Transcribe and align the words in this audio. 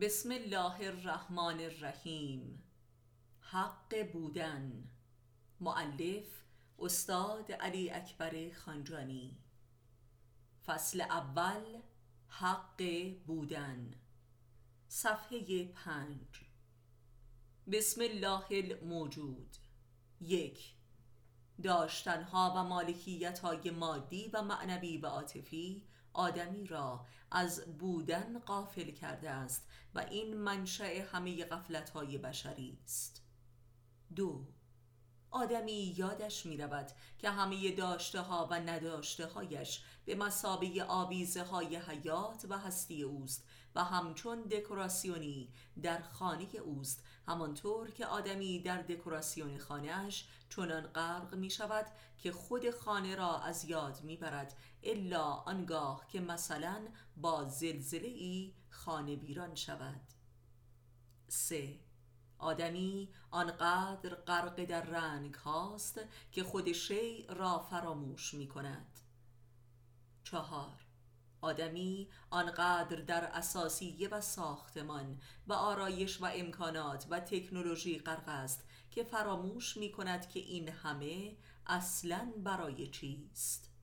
بسم 0.00 0.32
الله 0.32 0.80
الرحمن 0.80 1.60
الرحیم. 1.60 2.62
حق 3.40 3.94
بودن. 4.12 4.84
معلف 5.60 6.24
استاد 6.78 7.52
علی 7.52 7.90
اکبر 7.90 8.52
خانجانی. 8.52 9.36
فصل 10.66 11.00
اول 11.00 11.80
حق 12.28 12.82
بودن. 13.26 13.90
صفحه 14.88 15.64
پنج. 15.64 16.40
بسم 17.72 18.00
الله 18.00 18.46
الموجود. 18.50 19.56
یک 20.20 20.74
داشتنها 21.62 22.52
و 22.56 22.64
مالکیت 22.64 23.38
های 23.38 23.70
مادی 23.70 24.30
و 24.32 24.42
معنوی 24.42 24.98
و 24.98 25.06
عاطفی 25.06 25.82
آدمی 26.16 26.66
را 26.66 27.06
از 27.30 27.78
بودن 27.78 28.38
قافل 28.38 28.90
کرده 28.90 29.30
است 29.30 29.68
و 29.94 29.98
این 29.98 30.36
منشأ 30.36 31.04
همه 31.12 31.44
غفلت 31.44 31.90
های 31.90 32.18
بشری 32.18 32.78
است. 32.84 33.22
دو 34.16 34.46
آدمی 35.30 35.94
یادش 35.96 36.46
می 36.46 36.56
رود 36.56 36.90
که 37.18 37.30
همه 37.30 37.70
داشته 37.70 38.20
ها 38.20 38.48
و 38.50 38.54
نداشته 38.54 39.26
هایش 39.26 39.82
به 40.04 40.14
مسابه 40.14 40.84
آویزه 40.88 41.42
های 41.42 41.76
حیات 41.76 42.46
و 42.48 42.58
هستی 42.58 43.02
اوست 43.02 43.44
و 43.74 43.84
همچون 43.84 44.42
دکوراسیونی 44.42 45.48
در 45.82 46.02
خانه 46.02 46.46
اوست 46.64 47.04
همانطور 47.28 47.90
که 47.90 48.06
آدمی 48.06 48.62
در 48.62 48.82
دکوراسیون 48.82 49.58
خانهاش 49.58 50.28
چنان 50.50 50.86
غرق 50.86 51.34
می 51.34 51.50
شود 51.50 51.86
که 52.18 52.32
خود 52.32 52.70
خانه 52.70 53.16
را 53.16 53.38
از 53.38 53.64
یاد 53.64 54.00
می 54.02 54.16
برد 54.16 54.56
الا 54.86 55.24
آنگاه 55.24 56.06
که 56.08 56.20
مثلا 56.20 56.88
با 57.16 57.44
زلزله 57.44 58.08
ای 58.08 58.52
خانه 58.70 59.16
بیران 59.16 59.54
شود. 59.54 60.00
سه. 61.28 61.78
آدمی 62.38 63.08
آنقدر 63.30 64.14
غرق 64.14 64.64
در 64.64 64.82
رنگ 64.82 65.34
هاست 65.34 66.00
که 66.32 66.44
خود 66.44 66.72
شیع 66.72 67.32
را 67.32 67.58
فراموش 67.58 68.34
می 68.34 68.48
کند 68.48 69.00
چهار. 70.24 70.86
آدمی 71.40 72.08
آنقدر 72.30 72.96
در 72.96 73.24
اساسیه 73.24 74.08
و 74.08 74.20
ساختمان 74.20 75.20
و 75.46 75.52
آرایش 75.52 76.22
و 76.22 76.24
امکانات 76.34 77.06
و 77.10 77.20
تکنولوژی 77.20 77.98
غرق 77.98 78.28
است 78.28 78.64
که 78.90 79.04
فراموش 79.04 79.76
می 79.76 79.92
کند 79.92 80.28
که 80.28 80.40
این 80.40 80.68
همه 80.68 81.36
اصلا 81.66 82.32
برای 82.44 82.86
چیست. 82.86 83.75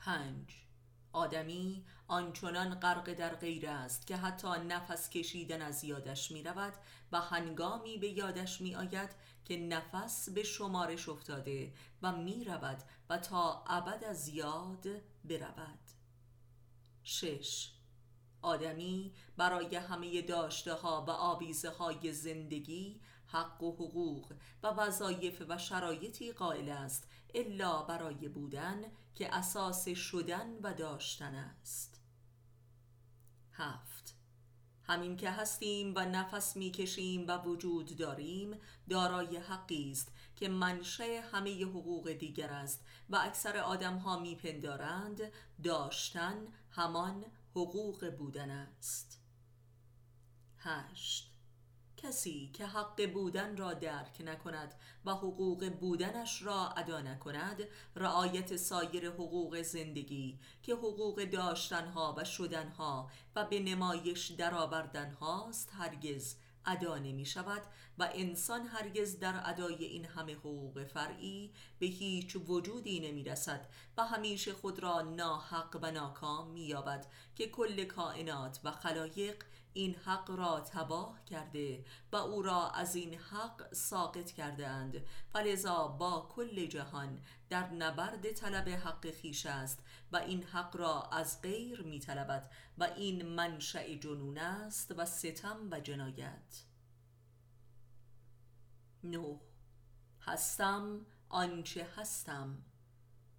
پنج. 0.00 0.56
آدمی 1.12 1.84
آنچنان 2.08 2.74
غرق 2.74 3.12
در 3.12 3.34
غیر 3.34 3.68
است 3.68 4.06
که 4.06 4.16
حتی 4.16 4.48
نفس 4.48 5.10
کشیدن 5.10 5.62
از 5.62 5.84
یادش 5.84 6.30
می 6.30 6.42
رود 6.42 6.72
و 7.12 7.20
هنگامی 7.20 7.98
به 7.98 8.08
یادش 8.08 8.60
می 8.60 8.74
آید 8.74 9.10
که 9.44 9.56
نفس 9.56 10.28
به 10.28 10.42
شمارش 10.42 11.08
افتاده 11.08 11.72
و 12.02 12.12
می 12.12 12.44
رود 12.44 12.82
و 13.08 13.18
تا 13.18 13.64
ابد 13.66 14.04
از 14.04 14.28
یاد 14.28 14.86
برود. 15.24 15.78
شش. 17.02 17.72
آدمی 18.42 19.12
برای 19.36 19.76
همه 19.76 20.22
داشته 20.22 20.74
ها 20.74 21.04
و 21.08 21.10
آویزه 21.10 21.70
های 21.70 22.12
زندگی 22.12 23.00
حق 23.32 23.62
و 23.62 23.72
حقوق 23.72 24.32
و 24.62 24.66
وظایف 24.66 25.42
و 25.48 25.58
شرایطی 25.58 26.32
قائل 26.32 26.68
است 26.68 27.08
الا 27.34 27.82
برای 27.82 28.28
بودن 28.28 28.82
که 29.14 29.34
اساس 29.34 29.88
شدن 29.88 30.58
و 30.62 30.74
داشتن 30.74 31.34
است. 31.34 32.00
هفت. 33.52 34.16
همین 34.82 35.16
که 35.16 35.30
هستیم 35.30 35.92
و 35.96 36.00
نفس 36.00 36.56
می‌کشیم 36.56 37.28
و 37.28 37.38
وجود 37.38 37.96
داریم 37.96 38.58
دارای 38.88 39.36
حقی 39.36 39.90
است 39.90 40.12
که 40.36 40.48
منشه 40.48 41.20
همه 41.32 41.64
حقوق 41.64 42.12
دیگر 42.12 42.50
است 42.50 42.84
و 43.10 43.16
اکثر 43.16 43.56
آدم 43.56 43.96
ها 43.96 44.18
میپندارند 44.18 45.20
داشتن 45.64 46.46
همان 46.70 47.24
حقوق 47.50 48.10
بودن 48.10 48.50
است. 48.50 49.20
هشت. 50.58 51.29
کسی 52.02 52.50
که 52.52 52.66
حق 52.66 53.12
بودن 53.12 53.56
را 53.56 53.74
درک 53.74 54.20
نکند 54.20 54.74
و 55.04 55.10
حقوق 55.10 55.68
بودنش 55.68 56.42
را 56.42 56.68
ادا 56.68 57.00
نکند 57.00 57.62
رعایت 57.96 58.56
سایر 58.56 59.10
حقوق 59.10 59.62
زندگی 59.62 60.38
که 60.62 60.74
حقوق 60.74 61.24
داشتنها 61.24 62.14
و 62.18 62.24
شدنها 62.24 63.10
و 63.36 63.44
به 63.44 63.60
نمایش 63.60 64.30
درآوردنهاست 64.30 65.70
هرگز 65.72 66.36
ادا 66.66 66.98
نمی 66.98 67.26
شود 67.26 67.62
و 67.98 68.08
انسان 68.14 68.66
هرگز 68.66 69.18
در 69.18 69.42
ادای 69.44 69.84
این 69.84 70.04
همه 70.04 70.34
حقوق 70.34 70.84
فرعی 70.84 71.52
به 71.78 71.86
هیچ 71.86 72.36
وجودی 72.36 73.00
نمی 73.00 73.24
رسد 73.24 73.68
و 73.96 74.04
همیشه 74.04 74.52
خود 74.52 74.78
را 74.78 75.00
ناحق 75.00 75.78
و 75.82 75.90
ناکام 75.90 76.50
می 76.50 76.60
یابد 76.60 77.06
که 77.36 77.48
کل 77.48 77.84
کائنات 77.84 78.60
و 78.64 78.70
خلایق 78.70 79.44
این 79.72 79.94
حق 79.94 80.30
را 80.30 80.60
تباه 80.60 81.24
کرده 81.24 81.84
و 82.12 82.16
او 82.16 82.42
را 82.42 82.70
از 82.70 82.94
این 82.94 83.14
حق 83.14 83.74
ساقط 83.74 84.32
کردند 84.32 85.06
و 85.34 85.38
لذا 85.38 85.88
با 85.88 86.28
کل 86.34 86.66
جهان 86.66 87.20
در 87.48 87.70
نبرد 87.70 88.32
طلب 88.32 88.68
حق 88.68 89.10
خیش 89.10 89.46
است 89.46 89.78
و 90.12 90.16
این 90.16 90.42
حق 90.42 90.76
را 90.76 91.02
از 91.02 91.42
غیر 91.42 91.82
می 91.82 91.98
طلبد 91.98 92.50
و 92.78 92.84
این 92.84 93.26
منشأ 93.26 93.94
جنون 93.94 94.38
است 94.38 94.94
و 94.96 95.06
ستم 95.06 95.68
و 95.70 95.80
جنایت. 95.80 96.64
نو 99.04 99.38
هستم 100.20 101.06
آنچه 101.28 101.88
هستم. 101.96 102.64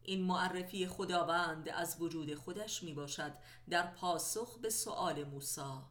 این 0.04 0.24
معرفی 0.24 0.88
خداوند 0.88 1.70
از 1.70 2.02
وجود 2.02 2.36
خودش 2.36 2.84
می 2.84 2.94
باشد 2.94 3.34
در 3.70 3.88
پاسخ 3.88 4.60
به 4.60 4.70
سؤال 4.70 5.24
موسی. 5.24 5.82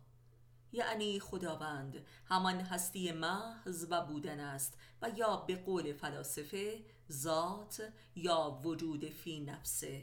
یعنی 0.72 1.20
خداوند. 1.20 2.06
همان 2.25 2.60
هستی 2.60 3.12
محض 3.12 3.86
و 3.91 4.06
بودن 4.06 4.41
است 4.41 4.78
و 5.03 5.10
یا 5.16 5.36
به 5.36 5.56
قول 5.56 5.92
فلاسفه 5.92 6.84
ذات 7.12 7.92
یا 8.16 8.60
وجود 8.64 9.08
فی 9.08 9.41
نفسه. 9.41 10.03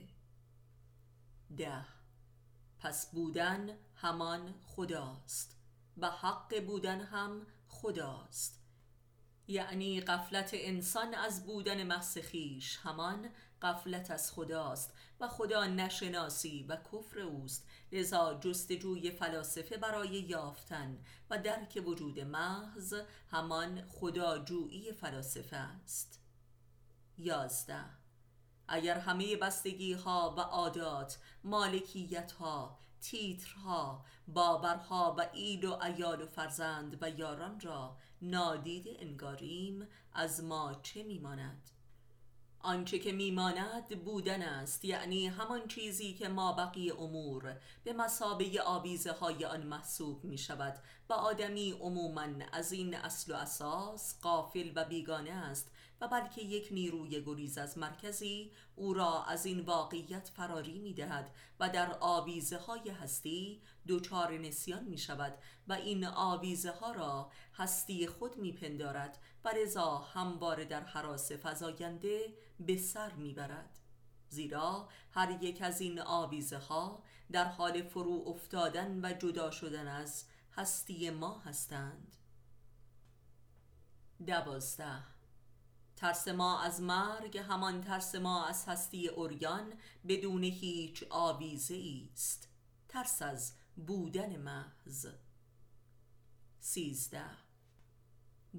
ده. 1.57 1.85
پس 2.79 3.11
بودن 3.11 3.77
همان 3.95 4.53
خداست 4.65 5.57
و 5.97 6.09
حق 6.09 6.65
بودن 6.65 7.01
هم 7.01 7.47
خداست. 7.67 8.63
یعنی 9.47 10.01
قفلت 10.01 10.49
انسان 10.53 11.13
از 11.13 11.45
بودن 11.45 11.83
محض 11.83 12.17
خیش 12.17 12.77
همان 12.77 13.29
قفلت 13.61 14.11
از 14.11 14.31
خداست 14.31 14.93
و 15.19 15.27
خدا 15.27 15.65
نشناسی 15.65 16.63
و 16.63 16.75
کفر 16.75 17.19
اوست. 17.19 17.67
لذا 17.91 18.33
جستجوی 18.33 19.11
فلاسفه 19.11 19.77
برای 19.77 20.09
یافتن 20.09 20.97
و 21.29 21.37
درک 21.37 21.83
وجود 21.85 22.19
محض 22.19 22.95
همان 23.31 23.81
خداجویی 23.87 24.91
فلاسفه 24.91 25.57
است. 25.57 26.21
یازده. 27.17 27.85
اگر 28.67 28.99
همه 28.99 29.35
بستگی 29.35 29.93
ها 29.93 30.35
و 30.37 30.39
عادات 30.39 31.19
مالکیت 31.43 32.31
ها 32.31 32.77
تیترها 33.01 34.05
باورها 34.27 35.15
و 35.17 35.25
اید 35.33 35.65
و 35.65 35.83
ایال 35.83 36.21
و 36.21 36.25
فرزند 36.25 36.97
و 37.01 37.09
یاران 37.09 37.59
را 37.59 37.97
نادیده 38.21 38.95
انگاریم 38.99 39.87
از 40.13 40.43
ما 40.43 40.79
چه 40.83 41.03
میماند؟ 41.03 41.69
آنچه 42.67 42.99
که 42.99 43.11
میماند 43.11 44.03
بودن 44.03 44.41
است 44.41 44.85
یعنی 44.85 45.27
همان 45.27 45.67
چیزی 45.67 46.13
که 46.13 46.27
ما 46.27 46.53
بقیه 46.53 47.01
امور 47.01 47.57
به 47.83 47.93
مسابه 47.93 48.61
آویزه 48.65 49.11
های 49.11 49.45
آن 49.45 49.63
محسوب 49.63 50.23
می 50.23 50.37
شود 50.37 50.77
و 51.09 51.13
آدمی 51.13 51.71
عموما 51.71 52.27
از 52.51 52.71
این 52.71 52.95
اصل 52.95 53.33
و 53.33 53.35
اساس 53.35 54.19
قافل 54.21 54.71
و 54.75 54.85
بیگانه 54.85 55.31
است 55.31 55.71
و 56.01 56.07
بلکه 56.07 56.41
یک 56.41 56.67
نیروی 56.71 57.23
گریز 57.23 57.57
از 57.57 57.77
مرکزی 57.77 58.51
او 58.75 58.93
را 58.93 59.23
از 59.23 59.45
این 59.45 59.59
واقعیت 59.59 60.31
فراری 60.35 60.79
می 60.79 60.93
دهد 60.93 61.31
و 61.59 61.69
در 61.69 61.97
آویزه 61.99 62.57
های 62.57 62.89
هستی 62.89 63.61
دچار 63.87 64.37
نسیان 64.37 64.83
می 64.83 64.97
شود 64.97 65.37
و 65.67 65.73
این 65.73 66.05
آویزه 66.05 66.71
ها 66.71 66.91
را 66.91 67.31
هستی 67.53 68.07
خود 68.07 68.37
می 68.37 68.51
پندارد 68.51 69.17
و 69.45 69.49
رضا 69.49 69.97
همواره 69.97 70.65
در 70.65 70.83
حراس 70.83 71.31
فزاینده 71.31 72.33
به 72.59 72.77
سر 72.77 73.13
می 73.13 73.33
برد 73.33 73.79
زیرا 74.29 74.89
هر 75.11 75.43
یک 75.43 75.61
از 75.61 75.81
این 75.81 75.99
آویزه 75.99 76.57
ها 76.57 77.03
در 77.31 77.45
حال 77.45 77.83
فرو 77.83 78.23
افتادن 78.27 78.99
و 79.05 79.13
جدا 79.13 79.51
شدن 79.51 79.87
از 79.87 80.25
هستی 80.53 81.09
ما 81.09 81.39
هستند. 81.39 82.15
دوازده. 84.27 85.03
ترس 85.95 86.27
ما 86.27 86.61
از 86.61 86.81
مرگ 86.81 87.37
همان 87.37 87.81
ترس 87.81 88.15
ما 88.15 88.45
از 88.45 88.65
هستی 88.65 89.07
اوریان 89.07 89.73
بدون 90.07 90.43
هیچ 90.43 91.03
آویزه 91.09 92.09
است. 92.13 92.49
ترس 92.89 93.21
از 93.21 93.53
بودن 93.87 94.37
محض. 94.37 95.07
سیزده. 96.59 97.46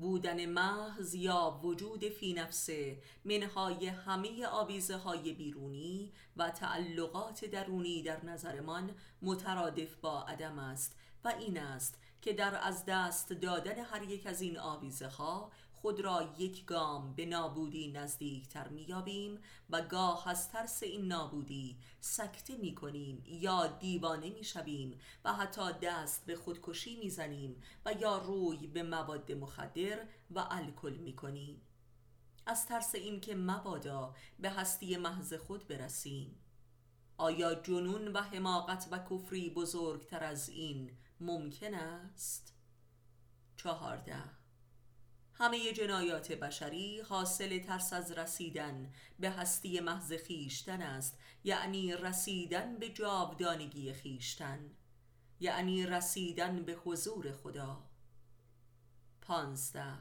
بودن 0.01 0.47
محض 0.47 1.15
یا 1.15 1.61
وجود 1.63 2.09
فی 2.09 2.35
نفسه 2.35 3.03
منهای 3.25 3.87
همه 3.87 4.47
آویزه 4.47 4.97
های 4.97 5.33
بیرونی 5.33 6.13
و 6.37 6.51
تعلقات 6.51 7.45
درونی 7.45 8.03
در 8.03 8.25
نظرمان 8.25 8.91
مترادف 9.23 9.97
با 9.97 10.23
عدم 10.23 10.59
است 10.59 10.97
و 11.25 11.29
این 11.29 11.59
است 11.59 11.99
که 12.23 12.33
در 12.33 12.61
از 12.63 12.85
دست 12.85 13.33
دادن 13.33 13.85
هر 13.85 14.03
یک 14.03 14.27
از 14.27 14.41
این 14.41 14.59
آویزه 14.59 15.09
ها 15.09 15.53
خود 15.83 16.01
را 16.01 16.35
یک 16.39 16.65
گام 16.65 17.15
به 17.15 17.27
نابودی 17.27 17.93
نزدیکتر 17.93 18.69
میابیم 18.69 19.39
و 19.71 19.83
گاه 19.83 20.29
از 20.29 20.49
ترس 20.51 20.83
این 20.83 21.07
نابودی 21.07 21.79
سکته 22.01 22.57
می 22.57 22.75
کنیم 22.75 23.23
یا 23.27 23.67
دیوانه 23.67 24.31
می 24.31 24.45
شویم 24.45 25.01
و 25.25 25.33
حتی 25.33 25.73
دست 25.83 26.27
به 26.27 26.37
خودکشی 26.37 26.97
می 26.97 27.11
زنیم 27.11 27.63
و 27.85 27.93
یا 27.93 28.19
روی 28.19 28.67
به 28.67 28.83
مواد 28.83 29.33
مخدر 29.33 30.07
و 30.31 30.47
الکل 30.51 30.95
می 30.95 31.17
کنیم 31.17 31.61
از 32.47 32.67
ترس 32.67 32.95
اینکه 32.95 33.35
مبادا 33.35 34.15
به 34.39 34.51
هستی 34.51 34.97
محض 34.97 35.35
خود 35.35 35.69
برسیم 35.69 36.39
آیا 37.19 37.55
جنون 37.55 38.09
و 38.09 38.21
حماقت 38.21 38.89
و 38.91 38.99
کفری 38.99 39.51
بزرگتر 39.51 40.25
از 40.25 40.49
این 40.49 40.91
ممکن 41.21 41.75
است؟ 41.75 42.55
چهارده 43.57 44.38
همه 45.41 45.73
جنایات 45.73 46.33
بشری 46.33 47.01
حاصل 47.01 47.59
ترس 47.59 47.93
از 47.93 48.13
رسیدن 48.13 48.93
به 49.19 49.31
هستی 49.31 49.81
محض 49.81 50.13
خیشتن 50.13 50.83
است 50.83 51.19
یعنی 51.45 51.93
رسیدن 51.97 52.79
به 52.79 52.89
جاودانگی 52.89 53.93
خیشتن 53.93 54.71
یعنی 55.41 55.87
رسیدن 55.87 56.63
به 56.63 56.73
حضور 56.73 57.33
خدا. 57.33 57.85
پانزده. 59.21 59.95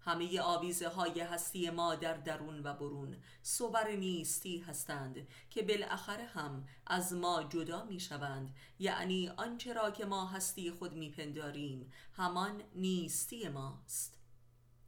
همه 0.00 0.40
آویزه 0.40 0.88
های 0.88 1.20
هستی 1.20 1.70
ما 1.70 1.94
در 1.94 2.14
درون 2.14 2.62
و 2.62 2.74
برون 2.74 3.16
صور 3.42 3.88
نیستی 3.88 4.58
هستند 4.58 5.26
که 5.50 5.62
بالاخره 5.62 6.24
هم 6.24 6.64
از 6.86 7.12
ما 7.12 7.42
جدا 7.42 7.84
می 7.84 8.00
شوند 8.00 8.54
یعنی 8.78 9.28
آنچه 9.28 9.72
را 9.72 9.90
که 9.90 10.04
ما 10.04 10.26
هستی 10.26 10.70
خود 10.70 10.92
می 10.92 11.10
پنداریم 11.10 11.92
همان 12.12 12.62
نیستی 12.74 13.48
ماست. 13.48 14.21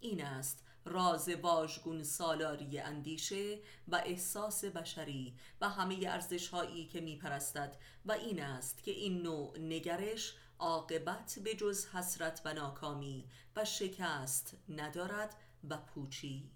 این 0.05 0.25
است 0.25 0.65
راز 0.85 1.29
واژگون 1.29 2.03
سالاری 2.03 2.79
اندیشه 2.79 3.59
و 3.89 4.03
احساس 4.05 4.65
بشری 4.65 5.37
و 5.61 5.69
همه 5.69 5.99
ارزش 6.09 6.49
هایی 6.49 6.87
که 6.87 7.01
میپرستد 7.01 7.77
و 8.07 8.13
این 8.13 8.43
است 8.43 8.83
که 8.83 8.91
این 8.91 9.23
نوع 9.23 9.59
نگرش 9.59 10.35
عاقبت 10.59 11.39
به 11.45 11.55
جز 11.55 11.87
حسرت 11.87 12.41
و 12.45 12.55
ناکامی 12.55 13.29
و 13.57 13.65
شکست 13.65 14.57
ندارد 14.69 15.35
و 15.71 15.77
پوچی. 15.77 16.51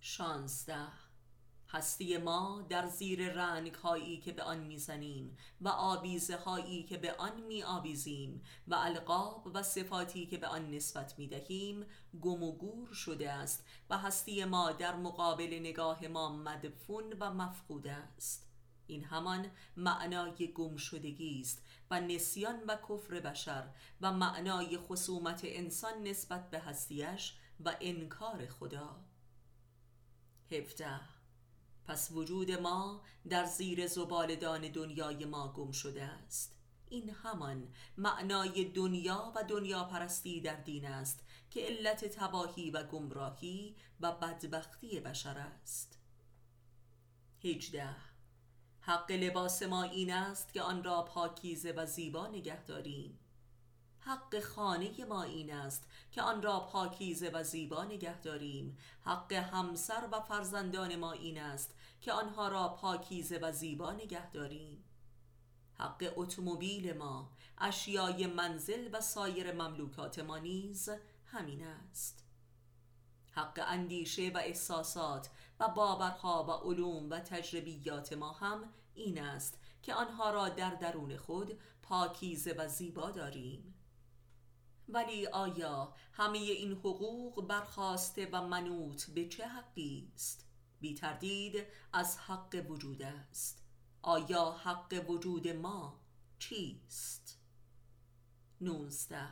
شانزده 0.00 1.09
هستی 1.72 2.16
ما 2.16 2.66
در 2.68 2.86
زیر 2.86 3.32
رنگ 3.32 3.74
هایی 3.74 4.20
که 4.20 4.32
به 4.32 4.42
آن 4.42 4.58
می‌زنیم 4.58 5.36
و 5.60 5.68
آویزه 5.68 6.36
هایی 6.36 6.82
که 6.82 6.96
به 6.96 7.12
آن 7.12 7.40
می 7.40 7.62
آویزیم 7.62 8.42
و 8.68 8.74
القاب 8.74 9.50
و 9.54 9.62
صفاتی 9.62 10.26
که 10.26 10.38
به 10.38 10.46
آن 10.46 10.70
نسبت 10.70 11.18
می 11.18 11.28
دهیم 11.28 11.86
گم 12.20 12.42
و 12.42 12.52
گور 12.52 12.92
شده 12.92 13.32
است 13.32 13.66
و 13.90 13.98
هستی 13.98 14.44
ما 14.44 14.72
در 14.72 14.96
مقابل 14.96 15.58
نگاه 15.60 16.08
ما 16.08 16.36
مدفون 16.36 17.12
و 17.20 17.30
مفقود 17.34 17.86
است. 17.86 18.46
این 18.86 19.04
همان 19.04 19.50
معنای 19.76 20.52
گم 20.52 20.76
شدگی 20.76 21.40
است 21.40 21.62
و 21.90 22.00
نسیان 22.00 22.64
و 22.68 22.76
کفر 22.88 23.20
بشر 23.20 23.68
و 24.00 24.12
معنای 24.12 24.78
خصومت 24.78 25.40
انسان 25.44 26.02
نسبت 26.02 26.50
به 26.50 26.58
هستیش 26.58 27.34
و 27.64 27.76
انکار 27.80 28.46
خدا. 28.46 29.04
هفته 30.50 31.19
پس 31.86 32.10
وجود 32.12 32.50
ما 32.50 33.02
در 33.28 33.44
زیر 33.44 33.86
زبالدان 33.86 34.68
دنیای 34.68 35.24
ما 35.24 35.52
گم 35.52 35.72
شده 35.72 36.02
است. 36.02 36.56
این 36.88 37.10
همان 37.10 37.68
معنای 37.96 38.64
دنیا 38.64 39.32
و 39.36 39.44
دنیا 39.44 39.84
پرستی 39.84 40.40
در 40.40 40.56
دین 40.56 40.86
است 40.86 41.24
که 41.50 41.60
علت 41.60 42.04
تباهی 42.04 42.70
و 42.70 42.82
گمراهی 42.82 43.76
و 44.00 44.12
بدبختی 44.12 45.00
بشر 45.00 45.38
است. 45.38 45.98
هجده. 47.44 47.96
حق 48.80 49.10
لباس 49.10 49.62
ما 49.62 49.82
این 49.82 50.12
است 50.12 50.52
که 50.52 50.62
آن 50.62 50.84
را 50.84 51.02
پاکیزه 51.02 51.72
و 51.72 51.86
زیبا 51.86 52.26
نگه 52.26 52.64
داریم. 52.64 53.18
حق 54.00 54.40
خانه 54.40 55.04
ما 55.04 55.22
این 55.22 55.52
است 55.52 55.88
که 56.10 56.22
آن 56.22 56.42
را 56.42 56.60
پاکیزه 56.60 57.30
و 57.34 57.42
زیبا 57.42 57.84
نگه 57.84 58.20
داریم. 58.20 58.78
حق 59.04 59.32
همسر 59.32 60.08
و 60.12 60.20
فرزندان 60.20 60.96
ما 60.96 61.12
این 61.12 61.40
است 61.40 61.74
که 62.00 62.12
آنها 62.12 62.48
را 62.48 62.68
پاکیزه 62.68 63.38
و 63.38 63.52
زیبا 63.52 63.92
نگه 63.92 64.30
داریم. 64.30 64.84
حق 65.74 66.12
اتومبیل 66.16 66.92
ما 66.92 67.30
اشیای 67.58 68.26
منزل 68.26 68.88
و 68.92 69.00
سایر 69.00 69.52
مملوکات 69.52 70.18
ما 70.18 70.38
نیز 70.38 70.88
همین 71.26 71.66
است. 71.66 72.24
حق 73.30 73.64
اندیشه 73.66 74.30
و 74.34 74.38
احساسات 74.38 75.30
و 75.60 75.68
باورها 75.68 76.44
و 76.44 76.68
علوم 76.68 77.10
و 77.10 77.20
تجربیات 77.20 78.12
ما 78.12 78.32
هم 78.32 78.72
این 78.94 79.22
است 79.22 79.58
که 79.82 79.94
آنها 79.94 80.30
را 80.30 80.48
در 80.48 80.74
درون 80.74 81.16
خود 81.16 81.58
پاکیزه 81.82 82.52
و 82.58 82.68
زیبا 82.68 83.10
داریم. 83.10 83.74
ولی 84.94 85.26
آیا 85.26 85.94
همه 86.12 86.38
این 86.38 86.72
حقوق 86.72 87.46
برخواسته 87.46 88.28
و 88.32 88.46
منوط 88.46 89.04
به 89.04 89.28
چه 89.28 89.46
حقی 89.46 90.12
است؟ 90.14 90.46
بی 90.80 90.94
تردید 90.94 91.66
از 91.92 92.18
حق 92.18 92.66
وجود 92.68 93.02
است 93.02 93.62
آیا 94.02 94.50
حق 94.50 95.04
وجود 95.08 95.48
ما 95.48 96.00
چیست؟ 96.38 97.38
نوزده 98.60 99.28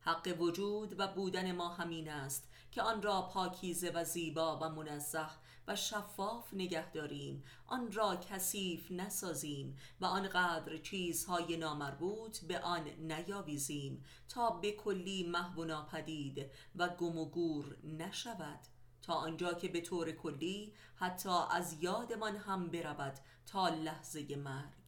حق 0.00 0.36
وجود 0.38 1.00
و 1.00 1.08
بودن 1.08 1.52
ما 1.52 1.68
همین 1.68 2.08
است 2.08 2.48
که 2.70 2.82
آن 2.82 3.02
را 3.02 3.22
پاکیزه 3.22 3.90
و 3.90 4.04
زیبا 4.04 4.58
و 4.58 4.68
منزه 4.68 5.26
و 5.68 5.76
شفاف 5.76 6.54
نگه 6.54 6.90
داریم. 6.90 7.44
آن 7.66 7.92
را 7.92 8.16
کثیف 8.16 8.90
نسازیم 8.90 9.76
و 10.00 10.04
آنقدر 10.04 10.76
چیزهای 10.76 11.56
نامربوط 11.56 12.38
به 12.38 12.60
آن 12.60 12.88
نیاویزیم 12.98 14.04
تا 14.28 14.50
به 14.50 14.72
کلی 14.72 15.22
محو 15.22 15.62
و 15.62 15.64
ناپدید 15.64 16.50
و 16.76 16.88
گم 16.88 17.18
و 17.18 17.30
گور 17.30 17.76
نشود. 17.84 18.60
تا 19.02 19.14
آنجا 19.14 19.54
که 19.54 19.68
به 19.68 19.80
طور 19.80 20.12
کلی 20.12 20.74
حتی 20.94 21.38
از 21.50 21.82
یادمان 21.82 22.36
هم 22.36 22.70
برود 22.70 23.14
تا 23.46 23.68
لحظه 23.68 24.36
مرگ. 24.36 24.83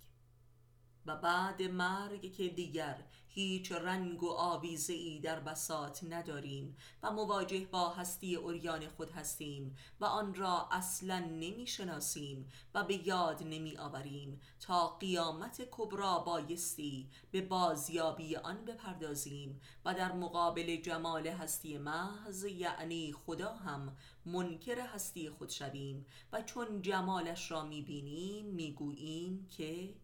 و 1.06 1.16
بعد 1.16 1.62
مرگ 1.62 2.32
که 2.32 2.48
دیگر 2.48 3.04
هیچ 3.36 3.72
رنگ 3.72 4.22
و 4.22 4.30
آویزه 4.30 4.92
ای 4.92 5.20
در 5.20 5.40
بسات 5.40 6.04
نداریم 6.04 6.76
و 7.02 7.12
مواجه 7.12 7.66
با 7.66 7.88
هستی 7.90 8.34
اوریان 8.34 8.88
خود 8.88 9.10
هستیم 9.10 9.76
و 10.00 10.04
آن 10.04 10.34
را 10.34 10.68
اصلا 10.70 11.18
نمی 11.18 11.66
شناسیم 11.66 12.50
و 12.74 12.84
به 12.84 13.06
یاد 13.08 13.42
نمی 13.42 13.76
آوریم 13.76 14.40
تا 14.60 14.88
قیامت 14.88 15.68
کبرا 15.70 16.18
بایستی 16.18 17.10
به 17.30 17.42
بازیابی 17.42 18.36
آن 18.36 18.64
بپردازیم 18.64 19.60
و 19.84 19.94
در 19.94 20.12
مقابل 20.12 20.76
جمال 20.76 21.26
هستی 21.26 21.78
محض 21.78 22.44
یعنی 22.44 23.12
خدا 23.12 23.54
هم 23.54 23.96
منکر 24.26 24.80
هستی 24.80 25.30
خود 25.30 25.48
شویم 25.48 26.06
و 26.32 26.42
چون 26.42 26.82
جمالش 26.82 27.50
را 27.50 27.64
می 27.64 27.82
بینیم 27.82 28.46
می 28.46 28.72
گوییم 28.72 29.48
که 29.56 29.94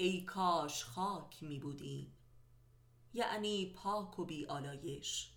ای 0.00 0.20
کاش 0.20 0.84
خاک 0.84 1.42
می 1.42 1.58
بودیم 1.58 2.12
یعنی 3.14 3.72
پاک 3.76 4.18
و 4.18 4.24
بی 4.24 4.46
آلایش. 4.46 5.30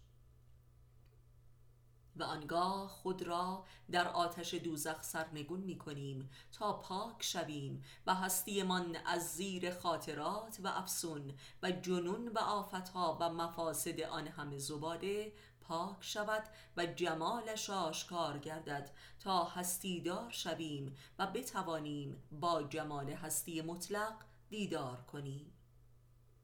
و 2.15 2.23
آنگاه 2.23 2.87
خود 2.87 3.21
را 3.21 3.65
در 3.91 4.07
آتش 4.07 4.53
دوزخ 4.53 5.03
سرنگون 5.03 5.59
می 5.59 5.77
کنیم 5.77 6.29
تا 6.51 6.73
پاک 6.73 7.23
شویم 7.23 7.83
و 8.05 8.15
هستیمان 8.15 8.95
از 9.05 9.35
زیر 9.35 9.71
خاطرات 9.71 10.59
و 10.63 10.67
افسون 10.67 11.33
و 11.63 11.71
جنون 11.71 12.27
و 12.27 12.39
آفتها 12.39 13.17
و 13.21 13.29
مفاسد 13.29 14.01
آن 14.01 14.27
همه 14.27 14.57
زباده 14.57 15.33
پاک 15.61 15.97
شود 15.99 16.43
و 16.77 16.85
جمالش 16.85 17.69
آشکار 17.69 18.37
گردد 18.37 18.91
تا 19.19 19.43
هستیدار 19.43 20.31
شویم 20.31 20.95
و 21.19 21.27
بتوانیم 21.27 22.23
با 22.31 22.63
جمال 22.63 23.09
هستی 23.09 23.61
مطلق 23.61 24.32
دیدار 24.53 25.01
کنیم 25.01 25.53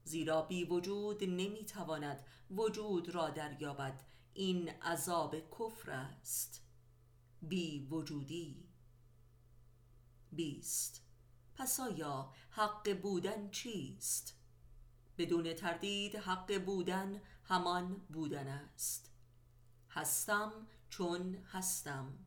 زیرا 0.04 0.42
بی 0.42 0.64
وجود 0.64 1.24
نمی‌تواند 1.24 2.24
وجود 2.50 3.08
را 3.08 3.30
دریابد. 3.30 4.02
این 4.34 4.68
عذاب 4.68 5.36
کفر 5.50 5.90
است. 5.90 6.62
بی 7.42 7.86
وجودی. 7.90 8.68
بیست. 10.32 11.02
پس 11.54 11.80
آیا 11.80 12.32
حق 12.50 13.00
بودن 13.02 13.50
چیست؟ 13.50 14.36
بدون 15.18 15.54
تردید 15.54 16.16
حق 16.16 16.64
بودن 16.64 17.22
همان 17.44 17.96
بودن 17.96 18.48
است. 18.48 19.10
هستم 19.90 20.52
چون 20.88 21.34
هستم. 21.34 22.18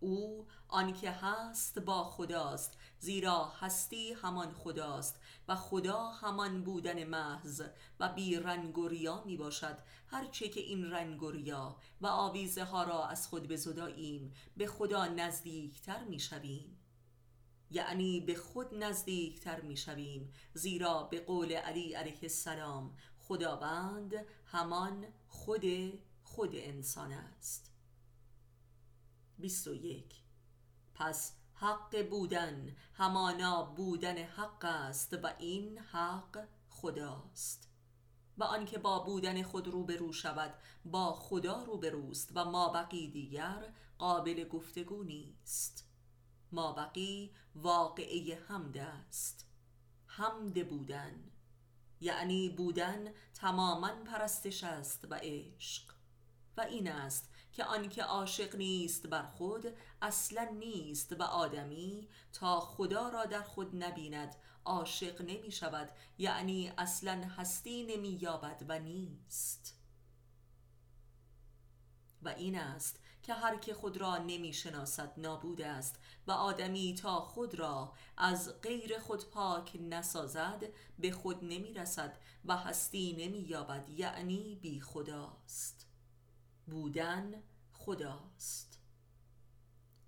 او 0.00 0.46
آنکه 0.68 1.10
هست 1.10 1.78
با 1.78 2.04
خداست. 2.04 2.78
زیرا 3.00 3.44
هستی 3.44 4.12
همان 4.12 4.52
خداست 4.52 5.20
و 5.48 5.54
خدا 5.54 6.08
همان 6.08 6.64
بودن 6.64 7.04
محض 7.04 7.62
و 8.00 8.08
بی 8.08 8.36
رنگ 8.36 8.78
و 8.78 8.88
ریا 8.88 9.24
می 9.24 9.36
باشد. 9.36 9.78
هرچه 10.06 10.48
که 10.48 10.60
این 10.60 10.90
رنگ 10.90 11.22
و 11.22 11.30
ریا 11.30 11.76
و 12.00 12.06
آویزه 12.06 12.64
ها 12.64 12.82
را 12.82 13.06
از 13.06 13.28
خود 13.28 13.48
بزداییم 13.48 14.34
به 14.56 14.66
خدا 14.66 15.06
نزدیکتر 15.06 16.04
می 16.04 16.20
شویم. 16.20 16.78
یعنی 17.70 18.20
به 18.20 18.34
خود 18.34 18.74
نزدیکتر 18.74 19.60
می 19.60 19.76
شویم. 19.76 20.32
زیرا 20.54 21.02
به 21.02 21.20
قول 21.20 21.52
علی 21.52 21.94
علیه 21.94 22.18
السلام 22.22 22.96
خداوند 23.18 24.14
همان 24.46 25.06
خود 25.28 25.64
خود 26.22 26.50
انسان 26.54 27.12
است. 27.12 27.72
21 29.38 30.14
پس 30.94 31.37
حق 31.60 32.08
بودن 32.10 32.76
همانا 32.94 33.62
بودن 33.62 34.16
حق 34.16 34.64
است 34.64 35.14
و 35.22 35.30
این 35.38 35.78
حق 35.78 36.46
خداست. 36.68 37.68
و 38.38 38.44
آنکه 38.44 38.78
با 38.78 38.98
بودن 38.98 39.42
خود 39.42 39.68
روبرو 39.68 40.12
شود 40.12 40.54
با 40.84 41.12
خدا 41.12 41.62
روبروست 41.62 42.30
و 42.34 42.44
ما 42.44 42.68
بقی 42.68 43.10
دیگر 43.10 43.72
قابل 43.98 44.48
گفتگو 44.48 45.02
نیست. 45.02 45.88
ما 46.52 46.72
بقی 46.72 47.32
واقعه 47.54 48.38
حمد 48.48 48.78
است. 48.78 49.46
حمد 50.06 50.68
بودن 50.68 51.30
یعنی 52.00 52.48
بودن 52.48 53.14
تماما 53.34 54.04
پرستش 54.04 54.64
است 54.64 55.06
و 55.10 55.14
عشق. 55.22 55.97
و 56.58 56.60
این 56.60 56.88
است 56.88 57.30
که 57.52 57.64
آنکه 57.64 58.02
عاشق 58.02 58.56
نیست 58.56 59.06
بر 59.06 59.26
خود 59.26 59.66
اصلا 60.02 60.44
نیست 60.44 61.12
و 61.12 61.22
آدمی 61.22 62.08
تا 62.32 62.60
خدا 62.60 63.08
را 63.08 63.24
در 63.24 63.42
خود 63.42 63.84
نبیند 63.84 64.36
عاشق 64.64 65.22
نمی 65.22 65.52
شود 65.52 65.90
یعنی 66.18 66.72
اصلا 66.78 67.12
هستی 67.12 67.82
نمی 67.82 68.08
یابد 68.08 68.64
و 68.68 68.78
نیست. 68.78 69.74
و 72.22 72.28
این 72.28 72.58
است 72.58 73.00
که 73.22 73.34
هر 73.34 73.56
که 73.56 73.74
خود 73.74 73.96
را 73.96 74.18
نمی 74.18 74.52
شناسد 74.52 75.12
نابود 75.16 75.60
است 75.60 75.96
و 76.26 76.32
آدمی 76.32 76.94
تا 76.94 77.20
خود 77.20 77.54
را 77.54 77.92
از 78.16 78.60
غیر 78.60 78.98
خود 78.98 79.30
پاک 79.30 79.76
نسازد 79.80 80.64
به 80.98 81.10
خود 81.10 81.44
نمی 81.44 81.74
رسد 81.74 82.18
و 82.44 82.56
هستی 82.56 83.16
نمی 83.18 83.38
یابد 83.38 83.88
یعنی 83.88 84.58
بی 84.62 84.80
خداست. 84.80 85.87
بودن 86.70 87.42
خداست. 87.72 88.78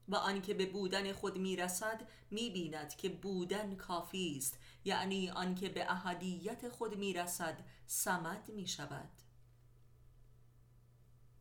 و 0.09 0.17
آنکه 0.17 0.55
به 0.55 0.67
بودن 0.67 1.13
خود 1.13 1.39
می‌رسد 1.39 2.09
می‌بیند 2.31 2.97
که 2.97 3.09
بودن 3.09 3.77
کافی 3.77 4.35
است 4.39 4.59
یعنی 4.85 5.31
آنکه 5.31 5.69
به 5.69 5.93
احدیت 5.93 6.69
خود 6.69 6.97
می‌رسد 6.97 7.65
سمد 7.87 8.49
می‌شود. 8.49 9.11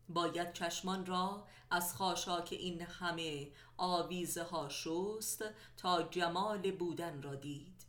باید 0.10 0.54
چشمان 0.54 1.06
را 1.06 1.48
از 1.72 1.96
خاشاک 1.96 2.50
این 2.52 2.82
همه 2.82 3.52
آویزه 3.78 4.44
ها 4.44 4.70
شست 4.70 5.44
تا 5.78 6.04
جمال 6.04 6.72
بودن 6.72 7.22
را 7.22 7.36
دید. 7.36 7.86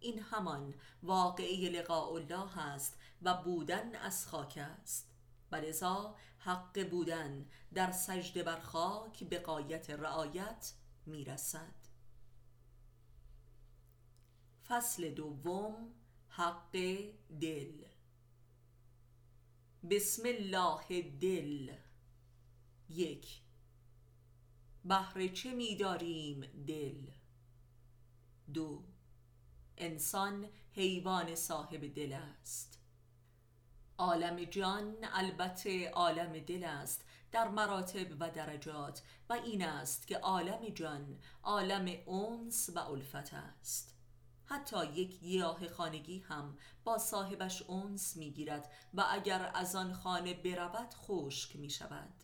این 0.00 0.18
همان 0.18 0.74
واقعی 1.02 1.68
لقاء 1.68 2.12
الله 2.14 2.58
است 2.58 2.98
و 3.22 3.34
بودن 3.34 3.94
از 3.94 4.26
خاک 4.26 4.58
است. 4.82 5.10
و 5.52 5.56
حق 6.44 6.90
بودن 6.90 7.46
در 7.74 7.92
سجده 7.92 8.42
بر 8.42 8.60
خاک 8.60 9.24
به 9.24 9.38
قایت 9.38 9.90
رعایت 9.90 10.72
می‌رسد. 11.06 11.74
فصل 14.68 15.10
دوم 15.10 15.94
حق 16.28 16.72
دل. 17.40 17.84
بسم 19.90 20.22
الله 20.26 21.02
دل. 21.02 21.72
یک. 22.88 23.40
بهر 24.84 25.28
چه 25.28 25.54
میداریم 25.54 26.40
دل؟ 26.66 27.10
دو. 28.54 28.84
انسان 29.76 30.48
حیوان 30.72 31.34
صاحب 31.34 31.94
دل 31.94 32.12
است. 32.12 32.83
عالم 33.98 34.44
جان 34.44 34.96
البته 35.12 35.90
عالم 35.90 36.38
دل 36.38 36.64
است 36.64 37.04
در 37.32 37.48
مراتب 37.48 38.20
و 38.20 38.30
درجات 38.30 39.02
و 39.28 39.32
این 39.32 39.64
است 39.64 40.06
که 40.06 40.18
عالم 40.18 40.68
جان 40.68 41.18
عالم 41.42 41.96
اونس 42.06 42.70
و 42.74 42.78
الفت 42.78 43.34
است. 43.34 43.94
حتی 44.44 44.86
یک 44.86 45.20
گیاه 45.20 45.68
خانگی 45.68 46.18
هم 46.18 46.58
با 46.84 46.98
صاحبش 46.98 47.62
اونس 47.62 48.16
می‌گیرد 48.16 48.72
و 48.94 49.04
اگر 49.10 49.50
از 49.54 49.76
آن 49.76 49.92
خانه 49.92 50.34
برود 50.34 50.94
خشک 50.94 51.56
می 51.56 51.70
شود 51.70 52.14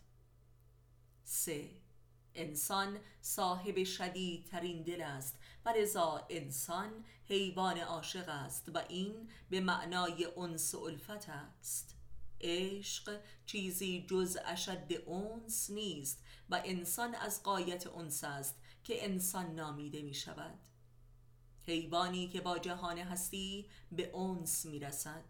سه 1.23 1.80
انسان 2.35 2.99
صاحب 3.21 3.83
شدیدترین 3.83 4.83
دل 4.83 5.01
است. 5.01 5.35
و 5.65 5.69
لذا 5.69 6.27
انسان 6.29 7.05
حیوان 7.25 7.77
عاشق 7.77 8.29
است 8.29 8.69
و 8.73 8.81
این 8.89 9.29
به 9.49 9.59
معنای 9.59 10.27
انس 10.37 10.75
الفت 10.75 11.29
است. 11.29 11.95
عشق 12.41 13.21
چیزی 13.45 14.05
جز 14.09 14.37
اشد 14.45 15.07
انس 15.07 15.69
نیست 15.69 16.23
و 16.49 16.61
انسان 16.65 17.15
از 17.15 17.43
قایت 17.43 17.87
انس 17.87 18.23
است 18.23 18.55
که 18.83 19.05
انسان 19.05 19.55
نامیده 19.55 20.01
می 20.01 20.13
شود. 20.13 20.59
حیوانی 21.67 22.27
که 22.27 22.41
با 22.41 22.59
جهان 22.59 22.97
هستی 22.97 23.69
به 23.91 24.15
انس 24.15 24.65
می 24.65 24.79
رسد. 24.79 25.25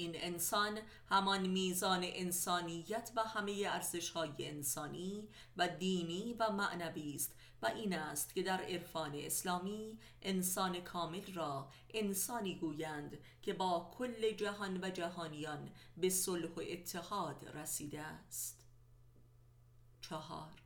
این 0.00 0.12
انسان 0.14 0.78
همان 1.08 1.46
میزان 1.46 2.00
انسانیت 2.04 3.10
و 3.16 3.22
همه 3.22 3.64
ارزش 3.66 4.10
های 4.10 4.30
انسانی 4.38 5.28
و 5.56 5.68
دینی 5.68 6.36
و 6.38 6.50
معنوی 6.50 7.14
است 7.14 7.34
و 7.62 7.66
این 7.66 7.92
است 7.92 8.34
که 8.34 8.42
در 8.42 8.60
عرفان 8.60 9.14
اسلامی 9.14 9.98
انسان 10.22 10.80
کامل 10.80 11.32
را 11.34 11.68
انسانی 11.94 12.54
گویند 12.54 13.18
که 13.42 13.52
با 13.52 13.90
کل 13.98 14.32
جهان 14.32 14.84
و 14.84 14.90
جهانیان 14.90 15.70
به 15.96 16.10
صلح 16.10 16.48
و 16.48 16.60
اتحاد 16.68 17.44
رسیده 17.54 18.00
است. 18.00 18.64
چهار. 20.00 20.62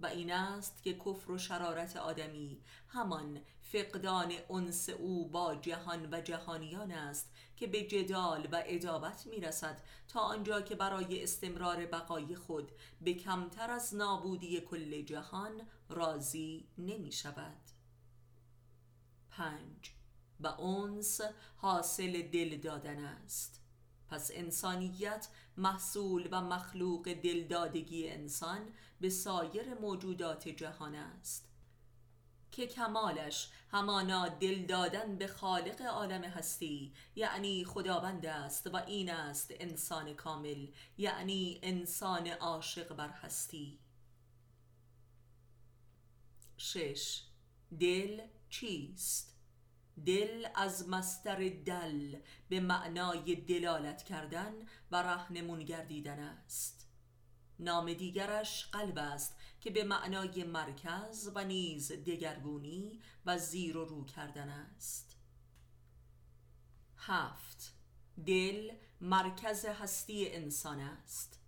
و 0.00 0.06
این 0.06 0.32
است 0.32 0.82
که 0.82 0.94
کفر 0.94 1.30
و 1.30 1.38
شرارت 1.38 1.96
آدمی 1.96 2.60
همان 2.88 3.40
فقدان 3.74 4.32
انس 4.50 4.88
او 4.88 5.28
با 5.28 5.54
جهان 5.54 6.08
و 6.12 6.20
جهانیان 6.20 6.92
است 6.92 7.32
که 7.56 7.66
به 7.66 7.82
جدال 7.82 8.48
و 8.52 8.62
ادابت 8.66 9.26
می 9.26 9.40
رسد 9.40 9.80
تا 10.08 10.20
آنجا 10.20 10.60
که 10.60 10.74
برای 10.74 11.22
استمرار 11.22 11.86
بقای 11.86 12.36
خود 12.36 12.72
به 13.00 13.14
کمتر 13.14 13.70
از 13.70 13.94
نابودی 13.94 14.60
کل 14.60 15.02
جهان 15.02 15.62
راضی 15.88 16.68
نمی 16.78 17.12
شود 17.12 17.60
پنج. 19.30 19.92
و 20.40 20.46
اونس 20.46 21.20
حاصل 21.56 22.22
دل 22.22 22.56
دادن 22.56 23.04
است. 23.04 23.60
پس 24.08 24.30
انسانیت 24.34 25.28
محصول 25.56 26.28
و 26.30 26.40
مخلوق 26.40 27.12
دلدادگی 27.12 28.08
انسان 28.08 28.60
به 29.00 29.10
سایر 29.10 29.74
موجودات 29.74 30.48
جهان 30.48 30.94
است. 30.94 31.53
که 32.56 32.66
کمالش 32.66 33.48
همانا 33.70 34.28
دل 34.28 34.66
دادن 34.66 35.16
به 35.16 35.26
خالق 35.26 35.82
عالم 35.82 36.24
هستی 36.24 36.92
یعنی 37.16 37.64
خداوند 37.64 38.26
است 38.26 38.66
و 38.66 38.76
این 38.76 39.10
است 39.10 39.50
انسان 39.50 40.14
کامل 40.14 40.66
یعنی 40.98 41.60
انسان 41.62 42.26
عاشق 42.26 42.94
بر 42.94 43.08
هستی. 43.08 43.78
شش. 46.56 47.22
دل 47.80 48.20
چیست؟ 48.48 49.34
دل 50.06 50.46
از 50.54 50.88
مستر 50.88 51.48
دل 51.66 52.16
به 52.48 52.60
معنای 52.60 53.34
دلالت 53.34 54.02
کردن 54.02 54.52
و 54.90 54.96
رهنمون 55.02 55.64
گردیدن 55.64 56.18
است. 56.18 56.88
نام 57.58 57.92
دیگرش 57.92 58.66
قلب 58.72 58.98
است. 58.98 59.36
که 59.64 59.70
به 59.70 59.84
معنای 59.84 60.44
مرکز 60.44 61.30
و 61.34 61.44
نیز 61.44 61.92
دگرگونی 61.92 63.00
و 63.26 63.38
زیر 63.38 63.76
و 63.76 63.84
رو 63.84 64.04
کردن 64.04 64.48
است. 64.48 65.16
هفت. 66.96 67.74
دل 68.26 68.72
مرکز 69.00 69.64
هستی 69.64 70.28
انسان 70.28 70.80
است 70.80 71.40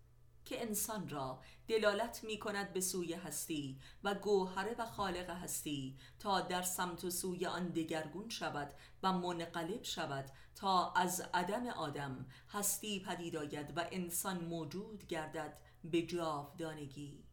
که 0.45 0.63
انسان 0.63 1.09
را 1.09 1.43
دلالت 1.69 2.25
می 2.25 2.39
کند 2.39 2.73
به 2.73 2.81
سوی 2.81 3.15
هستی 3.15 3.81
و 4.05 4.15
گوهره 4.15 4.75
و 4.79 4.87
خالق 4.87 5.31
هستی 5.31 5.99
تا 6.19 6.41
در 6.41 6.63
سمت 6.63 7.05
و 7.05 7.11
سوی 7.11 7.47
آن 7.47 7.69
دگرگون 7.69 8.29
شود 8.29 8.75
و 9.03 9.13
منقلب 9.13 9.83
شود 9.83 10.31
تا 10.55 10.93
از 10.93 11.21
عدم 11.35 11.67
آدم 11.67 12.27
هستی 12.49 13.01
پدید 13.01 13.37
آید 13.37 13.77
و 13.77 13.89
انسان 13.93 14.45
موجود 14.45 15.07
گردد 15.07 15.59
به 15.85 16.03
جاودانگی. 16.03 17.26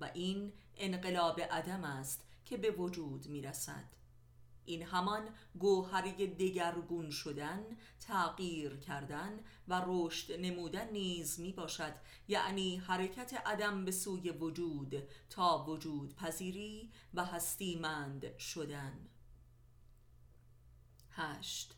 و 0.00 0.10
این 0.14 0.52
انقلاب 0.76 1.40
عدم 1.40 1.84
است 1.84 2.24
که 2.44 2.56
به 2.56 2.70
وجود 2.70 3.26
می 3.26 3.42
رسد 3.42 3.84
این 4.64 4.82
همان 4.82 5.28
گوهری 5.58 6.26
دگرگون 6.26 7.10
شدن 7.10 7.64
تغییر 8.00 8.76
کردن 8.76 9.40
و 9.68 9.82
رشد 9.86 10.32
نمودن 10.32 10.90
نیز 10.90 11.40
می 11.40 11.52
باشد 11.52 11.94
یعنی 12.28 12.76
حرکت 12.76 13.34
عدم 13.46 13.84
به 13.84 13.90
سوی 13.90 14.30
وجود 14.30 15.02
تا 15.30 15.64
وجود 15.68 16.16
پذیری 16.16 16.90
و 17.14 17.24
هستیمند 17.24 18.38
شدن. 18.38 19.08
هشت. 21.10 21.74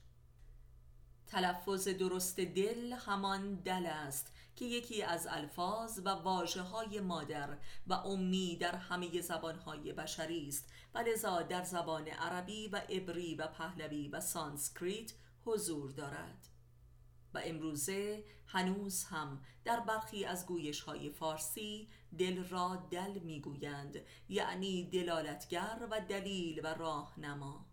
تلفظ 1.26 1.88
درست 1.88 2.40
دل 2.40 2.92
همان 2.92 3.54
دل 3.54 3.86
است 3.86 4.32
که 4.56 4.64
یکی 4.64 5.02
از 5.02 5.26
الفاظ 5.30 6.00
و 6.04 6.08
واجه 6.08 6.62
های 6.62 7.00
مادر 7.00 7.58
و 7.86 7.92
امی 7.92 8.56
در 8.56 8.76
همه 8.76 9.20
زبانهای 9.20 9.92
بشری 9.92 10.48
است. 10.48 10.68
و 10.94 10.98
لذا 10.98 11.42
در 11.42 11.62
زبان 11.62 12.08
عربی 12.08 12.68
و 12.68 12.76
عبری 12.76 13.34
و 13.34 13.46
پهلوی 13.46 14.08
و 14.08 14.20
سانسکریت 14.20 15.12
حضور 15.44 15.90
دارد. 15.90 16.48
و 17.34 17.40
امروزه 17.44 18.24
هنوز 18.46 19.04
هم 19.04 19.42
در 19.64 19.80
برخی 19.80 20.24
از 20.24 20.46
گویش 20.46 20.80
های 20.80 21.10
فارسی 21.10 21.88
دل 22.18 22.44
را 22.44 22.88
دل 22.90 23.18
می‌گویند 23.18 23.96
یعنی 24.28 24.90
دلالتگر 24.90 25.88
و 25.90 26.00
دلیل 26.00 26.60
و 26.64 26.66
راهنما. 26.66 27.66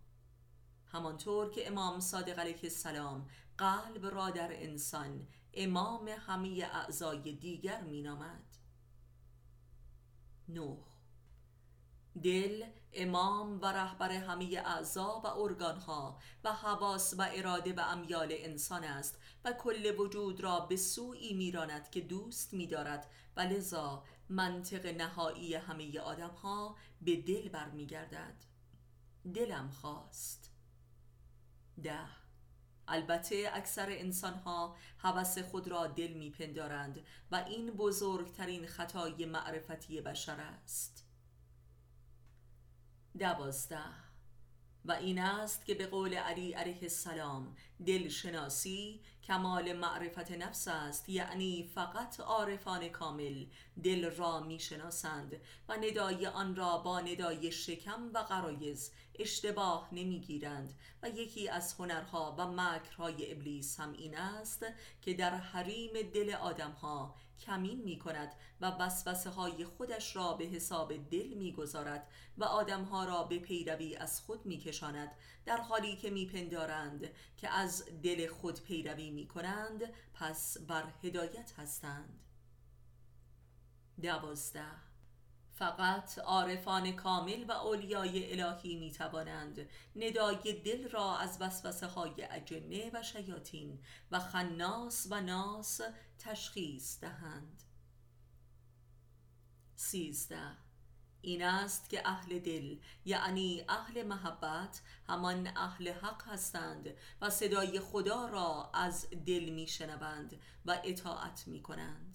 همانطور 0.85 1.49
که 1.49 1.67
امام 1.67 1.99
صادق 1.99 2.39
علیه 2.39 2.59
السلام 2.63 3.29
قلب 3.57 4.05
را 4.05 4.29
در 4.29 4.49
انسان 4.51 5.27
امام 5.53 6.07
همه 6.07 6.69
اعضای 6.74 7.33
دیگر 7.33 7.81
مینامد. 7.81 8.45
نوح 10.48 10.93
دل 12.24 12.65
امام 12.93 13.62
و 13.62 13.65
رهبر 13.65 14.12
همه 14.12 14.62
اعضا 14.65 15.22
و 15.24 15.27
ارگانها 15.27 16.19
و 16.43 16.53
حواس 16.53 17.13
و 17.17 17.27
اراده 17.33 17.74
و 17.74 17.79
امیال 17.79 18.27
انسان 18.31 18.83
است 18.83 19.19
و 19.45 19.53
کل 19.53 20.00
وجود 20.00 20.41
را 20.41 20.60
به 20.60 20.77
سوی 20.77 21.33
میراند 21.33 21.89
که 21.89 22.01
دوست 22.01 22.53
میدارد. 22.53 23.10
و 23.38 23.41
لذا 23.41 24.03
منطق 24.29 24.86
نهایی 24.86 25.55
همه 25.55 26.00
آدمها 26.00 26.75
به 27.01 27.15
دل 27.15 27.50
برمیگردد. 27.50 28.36
دلم 29.33 29.69
خواست. 29.69 30.51
ده. 31.83 32.23
البته 32.87 33.49
اکثر 33.53 33.89
انسان 33.89 34.33
ها 34.33 34.75
حوث 34.97 35.37
خود 35.37 35.67
را 35.67 35.87
دل 35.87 36.13
میپندارند 36.13 36.99
و 37.31 37.35
این 37.35 37.71
بزرگترین 37.71 38.67
خطای 38.67 39.25
معرفتی 39.25 40.01
بشر 40.01 40.39
است. 40.39 41.05
دوازده. 43.19 44.03
و 44.85 44.91
این 44.91 45.19
است 45.19 45.65
که 45.65 45.73
به 45.73 45.87
قول 45.87 46.13
علی 46.13 46.53
علیه 46.53 46.79
السلام 46.81 47.55
دلشناسی 47.85 49.01
کمال 49.23 49.73
معرفت 49.73 50.31
نفس 50.31 50.67
است 50.67 51.09
یعنی 51.09 51.71
فقط 51.75 52.19
عارفان 52.19 52.89
کامل 52.89 53.45
دل 53.83 54.09
را 54.09 54.39
می‌شناسند 54.39 55.41
و 55.69 55.77
ندای 55.77 56.27
آن 56.27 56.55
را 56.55 56.77
با 56.77 56.99
ندای 56.99 57.51
شکم 57.51 58.11
و 58.13 58.17
قرایز 58.17 58.91
اشتباه 59.20 59.89
نمی‌گیرند. 59.91 60.74
و 61.03 61.10
یکی 61.10 61.50
از 61.50 61.74
هنرها 61.74 62.36
و 62.38 62.48
مکرهای 62.48 63.32
ابلیس 63.32 63.79
هم 63.79 63.93
این 63.93 64.17
است 64.17 64.65
که 65.01 65.14
در 65.14 65.35
حریم 65.35 65.92
دل 66.14 66.33
آدمها 66.33 67.16
کمین 67.40 67.81
می 67.81 68.00
کند 68.00 68.33
و 68.61 68.66
وسوسه 68.66 69.29
های 69.29 69.66
خودش 69.66 70.16
را 70.16 70.33
به 70.33 70.46
حساب 70.46 71.09
دل 71.09 71.27
می 71.27 71.51
گذارد 71.51 72.07
و 72.37 72.44
آدمها 72.44 73.05
را 73.05 73.24
به 73.24 73.40
پیروی 73.40 73.96
از 73.96 74.22
خود 74.22 74.46
می 74.46 74.57
کشاند 74.57 75.11
در 75.46 75.57
حالی 75.57 75.96
که 75.96 76.09
می 76.09 76.25
پندارند 76.25 77.09
که 77.37 77.50
از 77.50 77.85
دل 78.03 78.27
خود 78.27 78.61
پیروی 78.61 79.11
می 79.11 79.27
کنند 79.27 79.94
پس 80.14 80.57
بر 80.57 80.83
هدایت 81.03 81.53
هستند. 81.57 82.20
دوازده 84.01 84.93
فقط 85.53 86.20
عارفان 86.20 86.92
کامل 86.92 87.46
و 87.48 87.51
اولیای 87.51 88.42
الهی 88.42 88.75
می 88.75 88.92
توانند 88.92 89.70
ندای 89.96 90.61
دل 90.66 90.89
را 90.89 91.18
از 91.18 91.37
وسوسه 91.42 91.87
های 91.87 92.24
اجنه 92.24 92.92
و 92.94 93.03
شیاطین 93.03 93.79
و 94.11 94.20
خناس 94.20 95.07
و 95.09 95.22
ناس 95.22 95.81
تشخیص 96.20 97.00
دهند. 97.00 97.63
سیزده. 99.75 100.57
این 101.22 101.44
است 101.44 101.89
که 101.89 102.01
اهل 102.05 102.39
دل 102.39 102.77
یعنی 103.05 103.63
اهل 103.70 104.03
محبت 104.03 104.81
همان 105.07 105.48
اهل 105.57 105.92
حق 105.92 106.27
هستند 106.27 106.94
و 107.22 107.29
صدای 107.29 107.79
خدا 107.79 108.25
را 108.27 108.72
از 108.74 109.09
دل 109.09 109.50
می 109.50 109.68
شنوند 109.68 110.39
و 110.66 110.81
اطاعت 110.83 111.48
می 111.48 111.61
کنند 111.61 112.12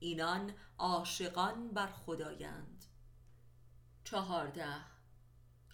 اینان 0.00 0.52
عاشقان 0.78 1.68
بر 1.68 1.92
خدایند. 1.92 2.84
چهارده 4.04 4.94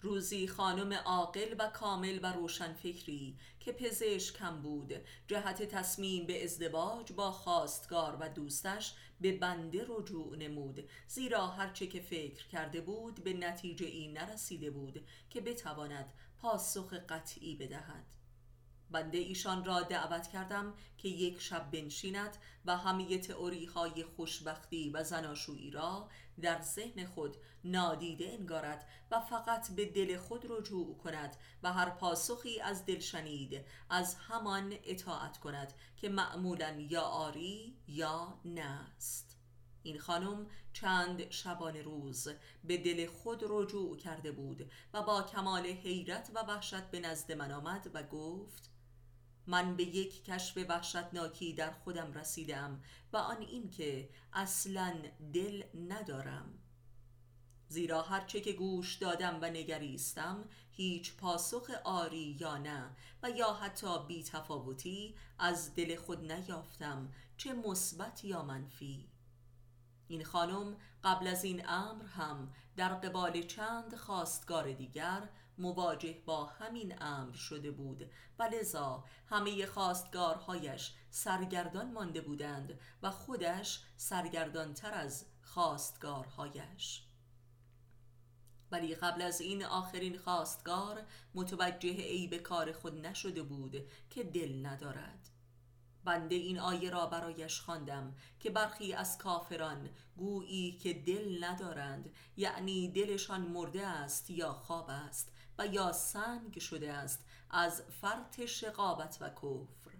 روزی 0.01 0.47
خانم 0.47 0.93
عاقل 0.93 1.55
و 1.59 1.67
کامل 1.67 2.19
و 2.23 2.33
روشنفکری 2.33 3.37
که 3.59 3.71
پزشک 3.71 4.35
کم 4.35 4.61
بود 4.61 4.93
جهت 5.27 5.63
تصمیم 5.63 6.25
به 6.25 6.43
ازدواج 6.43 7.13
با 7.13 7.31
خواستگار 7.31 8.17
و 8.19 8.29
دوستش 8.29 8.95
به 9.21 9.37
بنده 9.37 9.85
رجوع 9.89 10.35
نمود. 10.37 10.89
زیرا 11.07 11.47
هرچه 11.47 11.87
که 11.87 12.01
فکر 12.01 12.47
کرده 12.47 12.81
بود 12.81 13.23
به 13.23 13.33
نتیجه 13.33 13.85
این 13.85 14.17
نرسیده 14.17 14.71
بود 14.71 15.07
که 15.29 15.41
بتواند 15.41 16.13
پاسخ 16.37 16.93
قطعی 16.93 17.55
بدهد. 17.55 18.05
بنده 18.91 19.17
ایشان 19.17 19.65
را 19.65 19.81
دعوت 19.81 20.27
کردم 20.27 20.73
که 20.97 21.09
یک 21.09 21.41
شب 21.41 21.71
بنشیند 21.71 22.37
و 22.65 22.77
همه 22.77 23.17
تئوری 23.17 23.65
های 23.65 24.03
خوشبختی 24.03 24.89
و 24.89 25.03
زناشویی 25.03 25.71
را 25.71 26.09
در 26.41 26.61
ذهن 26.61 27.05
خود 27.05 27.37
نادیده 27.63 28.29
انگارد 28.29 28.87
و 29.11 29.19
فقط 29.19 29.71
به 29.71 29.85
دل 29.85 30.17
خود 30.17 30.45
رجوع 30.49 30.97
کند 30.97 31.35
و 31.63 31.73
هر 31.73 31.89
پاسخی 31.89 32.61
از 32.61 32.85
دل 32.85 32.99
شنید 32.99 33.65
از 33.89 34.15
همان 34.15 34.73
اطاعت 34.83 35.37
کند 35.37 35.73
که 35.97 36.09
معمولا 36.09 36.85
یا 36.89 37.01
آری 37.01 37.77
یا 37.87 38.39
نه 38.45 38.61
است. 38.95 39.37
این 39.83 39.99
خانم 39.99 40.47
چند 40.73 41.31
شبانه 41.31 41.81
روز 41.81 42.27
به 42.63 42.77
دل 42.77 43.07
خود 43.07 43.43
رجوع 43.49 43.97
کرده 43.97 44.31
بود 44.31 44.71
و 44.93 45.01
با 45.01 45.23
کمال 45.23 45.65
حیرت 45.65 46.31
و 46.35 46.39
وحشت 46.39 46.83
به 46.91 46.99
نزد 46.99 47.31
من 47.31 47.51
آمد 47.51 47.91
و 47.93 48.03
گفت 48.03 48.70
من 49.47 49.75
به 49.75 49.83
یک 49.83 50.25
کشف 50.25 50.65
وحشتناکی 50.69 51.53
در 51.53 51.71
خودم 51.71 52.13
رسیدم 52.13 52.83
و 53.13 53.17
آن 53.17 53.41
این 53.41 53.69
که 53.69 54.09
اصلا 54.33 54.93
دل 55.33 55.63
ندارم. 55.89 56.59
زیرا 57.67 58.01
هرچه 58.01 58.41
که 58.41 58.53
گوش 58.53 58.95
دادم 58.95 59.39
و 59.41 59.45
نگریستم 59.45 60.49
هیچ 60.71 61.15
پاسخ 61.15 61.69
آری 61.83 62.37
یا 62.39 62.57
نه 62.57 62.89
و 63.23 63.29
یا 63.29 63.53
حتی 63.53 64.05
بی 64.07 64.23
تفاوتی 64.23 65.15
از 65.39 65.75
دل 65.75 65.95
خود 65.95 66.31
نیافتم 66.31 67.13
چه 67.37 67.53
مثبت 67.53 68.25
یا 68.25 68.43
منفی. 68.43 69.09
این 70.07 70.23
خانم 70.23 70.77
قبل 71.03 71.27
از 71.27 71.43
این 71.43 71.69
امر 71.69 72.05
هم 72.05 72.53
در 72.75 72.89
قبال 72.89 73.41
چند 73.41 73.95
خواستگار 73.95 74.71
دیگر 74.71 75.29
مواجه 75.61 76.21
با 76.25 76.45
همین 76.45 77.01
امر 77.01 77.35
شده 77.35 77.71
بود. 77.71 78.09
و 78.39 78.43
لذا 78.43 79.03
همه 79.25 79.65
خواستگارهایش 79.65 80.93
سرگردان 81.09 81.91
مانده 81.91 82.21
بودند 82.21 82.79
و 83.03 83.11
خودش 83.11 83.83
سرگردانتر 83.97 84.93
از 84.93 85.25
خواستگارهایش. 85.41 87.03
ولی 88.71 88.95
قبل 88.95 89.21
از 89.21 89.41
این 89.41 89.65
آخرین 89.65 90.17
خواستگار 90.17 91.03
متوجه 91.35 91.89
عیب 91.89 92.37
کار 92.37 92.71
خود 92.71 93.05
نشده 93.05 93.43
بود 93.43 93.75
که 94.09 94.23
دل 94.23 94.65
ندارد. 94.65 95.29
بنده 96.03 96.35
این 96.35 96.59
آیه 96.59 96.89
را 96.89 97.05
برایش 97.05 97.59
خواندم 97.59 98.15
که 98.39 98.49
برخی 98.49 98.93
از 98.93 99.17
کافران 99.17 99.89
گویی 100.17 100.71
که 100.77 100.93
دل 100.93 101.43
ندارند 101.43 102.13
یعنی 102.37 102.91
دلشان 102.91 103.41
مرده 103.41 103.87
است 103.87 104.29
یا 104.29 104.53
خواب 104.53 104.89
است 104.89 105.31
و 105.57 105.67
یا 105.67 105.91
سنگ 105.91 106.59
شده 106.59 106.93
است 106.93 107.25
از 107.49 107.81
فرط 108.01 108.45
شقابت 108.45 109.17
و 109.21 109.29
کفر. 109.29 109.91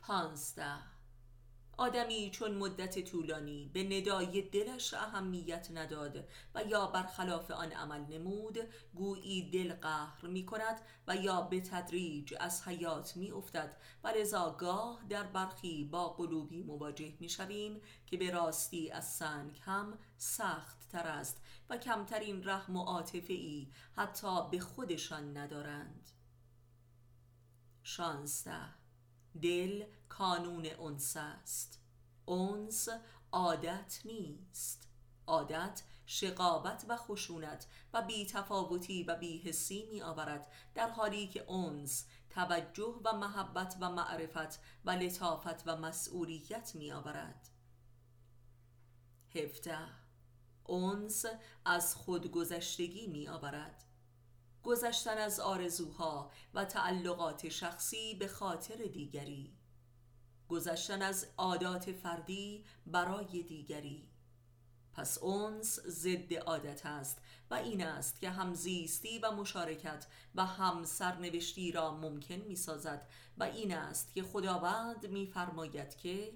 پانزده. 0.00 0.92
آدمی 1.76 2.30
چون 2.30 2.54
مدت 2.54 3.04
طولانی 3.04 3.70
به 3.72 3.84
ندای 3.84 4.42
دلش 4.42 4.94
اهمیت 4.94 5.68
نداد 5.74 6.28
و 6.54 6.62
یا 6.64 6.86
برخلاف 6.86 7.50
آن 7.50 7.72
عمل 7.72 8.00
نمود 8.00 8.58
گویی 8.94 9.50
دل 9.50 9.74
قهر 9.74 10.26
می 10.26 10.46
کند 10.46 10.80
و 11.06 11.16
یا 11.16 11.40
به 11.40 11.60
تدریج 11.60 12.34
از 12.40 12.68
حیات 12.68 13.16
می 13.16 13.30
افتد 13.30 13.76
و 14.04 14.08
لذا 14.08 14.56
گاه 14.60 15.04
در 15.08 15.22
برخی 15.22 15.84
با 15.84 16.08
قلوبی 16.08 16.62
مواجه 16.62 17.14
می 17.20 17.28
شویم 17.28 17.80
که 18.06 18.16
به 18.16 18.30
راستی 18.30 18.90
از 18.90 19.12
سنگ 19.12 19.60
هم 19.64 19.98
سخت 20.16 20.88
تر 20.88 21.06
است 21.06 21.42
کمترین 21.76 22.48
رحم 22.48 22.76
و 22.76 22.82
عاطفه 22.82 23.32
ای 23.32 23.72
حتی 23.96 24.50
به 24.50 24.60
خودشان 24.60 25.36
ندارند. 25.36 26.10
شانزده. 27.82 28.68
دل 29.42 29.84
کانون 30.08 30.66
انس 30.80 31.16
است. 31.16 31.80
انس 32.28 32.88
عادت 33.32 34.00
نیست. 34.04 34.88
عادت 35.26 35.82
شقابت 36.06 36.84
و 36.88 36.96
خشونت 36.96 37.66
و 37.92 38.02
بیتفاوتی 38.02 39.02
و 39.02 39.16
بیحسی 39.16 39.86
می 39.90 40.02
آورد 40.02 40.52
در 40.74 40.90
حالی 40.90 41.28
که 41.28 41.50
انس 41.50 42.06
توجه 42.30 43.00
و 43.04 43.12
محبت 43.12 43.76
و 43.80 43.90
معرفت 43.90 44.60
و 44.84 44.90
لطافت 44.90 45.68
و 45.68 45.76
مسئولیت 45.76 46.74
می 46.74 46.92
آورد 46.92 47.48
هفته 49.34 50.01
انس 50.70 51.24
از 51.64 51.94
خودگذشتگی 51.94 53.06
می 53.06 53.28
آورد 53.28 53.84
گذشتن 54.62 55.18
از 55.18 55.40
آرزوها 55.40 56.30
و 56.54 56.64
تعلقات 56.64 57.48
شخصی 57.48 58.14
به 58.14 58.28
خاطر 58.28 58.76
دیگری. 58.76 59.56
گذشتن 60.48 61.02
از 61.02 61.26
عادات 61.38 61.92
فردی 61.92 62.64
برای 62.86 63.42
دیگری. 63.42 64.08
پس 64.94 65.18
اونس 65.18 65.80
ضد 65.80 66.34
عادت 66.34 66.86
است 66.86 67.18
و 67.50 67.54
این 67.54 67.82
است 67.82 68.20
که 68.20 68.30
همزیستی 68.30 69.18
و 69.18 69.30
مشارکت 69.30 70.06
و 70.34 70.46
هم 70.46 70.84
سرنوشتی 70.84 71.72
را 71.72 71.94
ممکن 71.94 72.34
می 72.34 72.56
سازد 72.56 73.08
و 73.38 73.44
این 73.44 73.74
است 73.74 74.14
که 74.14 74.22
خداوند 74.22 75.06
میفرماید 75.06 75.96
که 75.96 76.32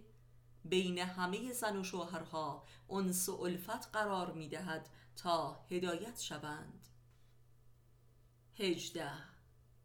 بین 0.69 0.99
همه 0.99 1.53
زن 1.53 1.77
و 1.77 1.85
شوهرها 1.85 2.65
انس 2.91 3.29
و 3.29 3.43
الفت 3.43 3.89
قرار 3.93 4.33
می 4.33 4.49
دهد 4.49 4.89
تا 5.17 5.65
هدایت 5.71 6.21
شوند. 6.21 6.89
هجده. 8.55 9.13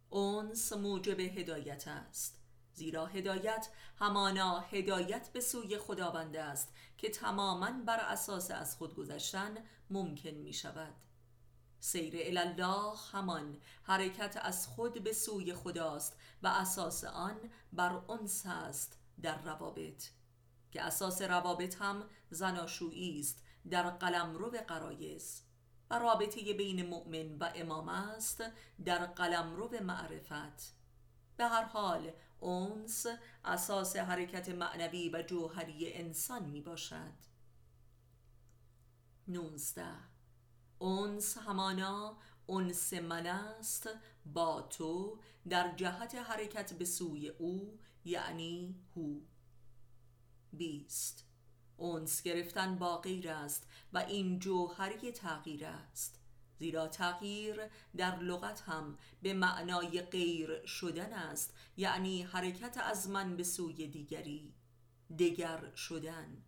اونس 0.09 0.73
موجب 0.73 1.19
هدایت 1.19 1.87
است. 1.87 2.41
زیرا 2.73 3.05
هدایت 3.05 3.69
همانا 3.99 4.59
هدایت 4.59 5.29
به 5.33 5.41
سوی 5.41 5.77
خداوند 5.77 6.35
است 6.35 6.73
که 6.97 7.09
تماما 7.09 7.71
بر 7.85 7.99
اساس 7.99 8.51
از 8.51 8.75
خود 8.75 8.95
گذشتن 8.95 9.57
ممکن 9.89 10.29
می 10.29 10.53
شود. 10.53 10.93
سیر 11.79 12.39
الله 12.39 12.97
همان 13.11 13.57
حرکت 13.83 14.37
از 14.41 14.67
خود 14.67 15.03
به 15.03 15.13
سوی 15.13 15.53
خداست 15.53 16.17
و 16.43 16.47
اساس 16.47 17.03
آن 17.03 17.37
بر 17.73 18.01
انس 18.09 18.45
است 18.45 18.99
در 19.21 19.41
روابط. 19.41 20.03
که 20.71 20.81
اساس 20.81 21.21
روابط 21.21 21.75
هم 21.75 22.03
زناشویی 22.29 23.19
است 23.19 23.43
در 23.69 23.89
قلمرو 23.89 24.49
قرایز 24.49 25.41
و 25.89 25.99
رابطه 25.99 26.53
بین 26.53 26.85
مؤمن 26.85 27.37
و 27.37 27.51
امام 27.55 27.89
است 27.89 28.43
در 28.85 29.05
قلمرو 29.05 29.69
معرفت. 29.83 30.75
به 31.37 31.47
هر 31.47 31.63
حال 31.63 32.11
اونس 32.39 33.05
اساس 33.45 33.95
حرکت 33.95 34.49
معنوی 34.49 35.09
و 35.09 35.21
جوهری 35.21 35.93
انسان 35.93 36.45
می 36.45 36.61
باشد 36.61 37.13
نونزده. 39.27 39.95
اونس 40.79 41.37
همانا 41.37 42.17
اونس 42.45 42.93
من 42.93 43.27
است 43.27 43.89
با 44.25 44.61
تو 44.61 45.19
در 45.49 45.75
جهت 45.75 46.15
حرکت 46.15 46.73
به 46.73 46.85
سوی 46.85 47.29
او 47.29 47.79
یعنی 48.05 48.75
هو. 48.95 49.19
بیست. 50.53 51.25
اونس 51.77 52.21
گرفتن 52.21 52.75
با 52.75 52.97
غیر 52.97 53.29
است 53.29 53.67
و 53.93 53.97
این 53.97 54.39
جوهری 54.39 55.11
تغییر 55.11 55.65
است. 55.65 56.19
زیرا 56.59 56.87
تغییر 56.87 57.61
در 57.97 58.19
لغت 58.19 58.61
هم 58.61 58.97
به 59.21 59.33
معنای 59.33 60.01
غیر 60.01 60.65
شدن 60.65 61.13
است 61.13 61.53
یعنی 61.77 62.23
حرکت 62.23 62.77
از 62.77 63.09
من 63.09 63.37
به 63.37 63.43
سوی 63.43 63.87
دیگری. 63.87 64.53
دگر 65.19 65.75
شدن. 65.75 66.43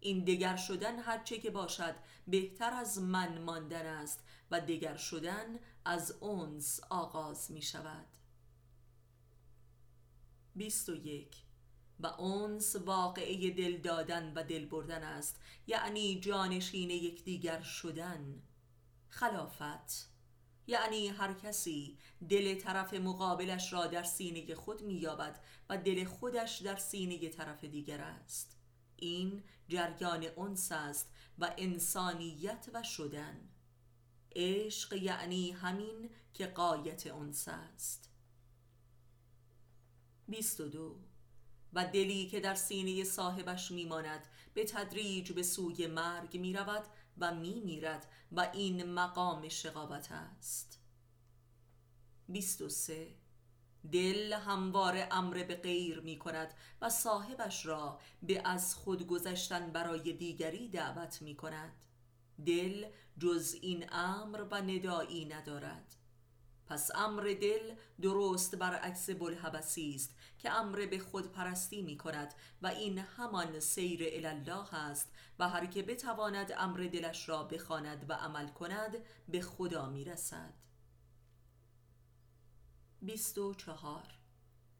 این 0.00 0.24
دگر 0.24 0.56
شدن 0.56 0.98
هرچه 0.98 1.38
که 1.38 1.50
باشد 1.50 1.94
بهتر 2.26 2.70
از 2.74 2.98
من 3.02 3.38
ماندن 3.38 3.86
است 3.86 4.24
و 4.50 4.60
دگر 4.60 4.96
شدن 4.96 5.58
از 5.84 6.12
اونس 6.20 6.80
آغاز 6.90 7.50
می 7.50 7.62
شود 7.62 8.06
بیست 10.54 10.88
و 12.00 12.06
اونس 12.06 12.76
واقعه 12.76 13.50
دل 13.50 13.76
دادن 13.76 14.32
و 14.34 14.42
دل 14.44 14.64
بردن 14.66 15.02
است 15.02 15.40
یعنی 15.66 16.20
جانشین 16.20 16.90
یکدیگر 16.90 17.60
شدن. 17.60 18.42
خلافت. 19.08 20.10
یعنی 20.66 21.08
هر 21.08 21.32
کسی 21.32 21.98
دل 22.28 22.54
طرف 22.54 22.94
مقابلش 22.94 23.72
را 23.72 23.86
در 23.86 24.02
سینه 24.02 24.54
خود 24.54 24.82
مییابد 24.82 25.40
و 25.68 25.78
دل 25.78 26.04
خودش 26.04 26.58
در 26.58 26.76
سینه 26.76 27.28
طرف 27.28 27.64
دیگر 27.64 28.00
است. 28.00 28.56
این 28.96 29.42
جریان 29.68 30.26
انس 30.38 30.72
است 30.72 31.12
و 31.38 31.54
انسانیت 31.58 32.68
و 32.74 32.82
شدن. 32.82 33.48
عشق 34.36 34.92
یعنی 34.92 35.50
همین 35.50 36.10
که 36.34 36.46
قایت 36.46 37.06
انس 37.06 37.48
است. 37.48 38.10
22 40.28 41.07
و 41.72 41.84
دلی 41.84 42.26
که 42.26 42.40
در 42.40 42.54
سینه 42.54 43.04
صاحبش 43.04 43.70
میماند 43.70 44.28
به 44.54 44.64
تدریج 44.64 45.32
به 45.32 45.42
سوی 45.42 45.86
مرگ 45.86 46.36
می‌رود 46.36 46.84
و 47.18 47.34
میمیرد 47.34 48.06
و 48.32 48.48
این 48.52 48.92
مقام 48.92 49.48
شقاوت 49.48 50.12
است. 50.12 50.80
23 52.28 53.14
دل 53.92 54.32
هموار 54.32 55.08
امر 55.10 55.42
به 55.42 55.54
غیر 55.54 56.00
می 56.00 56.18
کند 56.18 56.54
و 56.80 56.90
صاحبش 56.90 57.66
را 57.66 58.00
به 58.22 58.42
از 58.44 58.74
خود 58.74 59.06
گذشتن 59.06 59.72
برای 59.72 60.12
دیگری 60.12 60.68
دعوت 60.68 61.22
می 61.22 61.36
کند 61.36 61.84
دل 62.46 62.86
جز 63.18 63.56
این 63.62 63.86
امر 63.92 64.42
و 64.50 64.54
ندایی 64.54 65.24
ندارد. 65.24 65.94
پس 66.68 66.90
امر 66.94 67.36
دل 67.40 67.74
درست 68.02 68.54
برعکس 68.54 69.10
بلحبسی 69.10 69.94
است 69.94 70.16
که 70.38 70.50
امر 70.50 70.86
به 70.86 70.98
خود 70.98 71.32
پرستی 71.32 71.82
می 71.82 71.96
کند 71.96 72.34
و 72.62 72.66
این 72.66 72.98
همان 72.98 73.60
سیر 73.60 74.26
الله 74.26 74.74
است 74.74 75.12
و 75.38 75.48
هر 75.48 75.66
که 75.66 75.82
بتواند 75.82 76.52
امر 76.56 76.88
دلش 76.92 77.28
را 77.28 77.44
بخواند 77.44 78.10
و 78.10 78.12
عمل 78.12 78.48
کند 78.48 78.96
به 79.28 79.40
خدا 79.40 79.88
می 79.90 80.04
رسد. 80.04 80.54
بیست 83.02 83.38
و 83.38 83.54
چهار. 83.54 84.18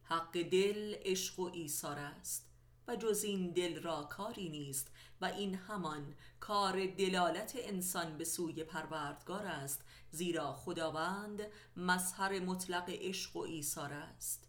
حق 0.03 0.33
دل 0.33 0.95
عشق 0.95 1.41
و 1.41 1.51
ایثار 1.53 1.99
است. 1.99 2.51
و 2.89 2.97
جز 2.97 3.25
این 3.25 3.51
دل 3.51 3.83
را 3.83 4.05
کاری 4.05 4.49
نیست 4.49 4.91
و 5.21 5.25
این 5.25 5.55
همان 5.55 6.15
کار 6.41 6.87
دلالت 6.87 7.57
انسان 7.61 8.19
به 8.19 8.25
سوی 8.25 8.65
پروردگار 8.65 9.47
است 9.47 9.85
زیرا 10.11 10.53
خداوند 10.53 11.43
مظهر 11.77 12.41
مطلق 12.41 12.85
عشق 12.89 13.37
و 13.37 13.41
ایثار 13.41 13.93
است. 13.93 14.49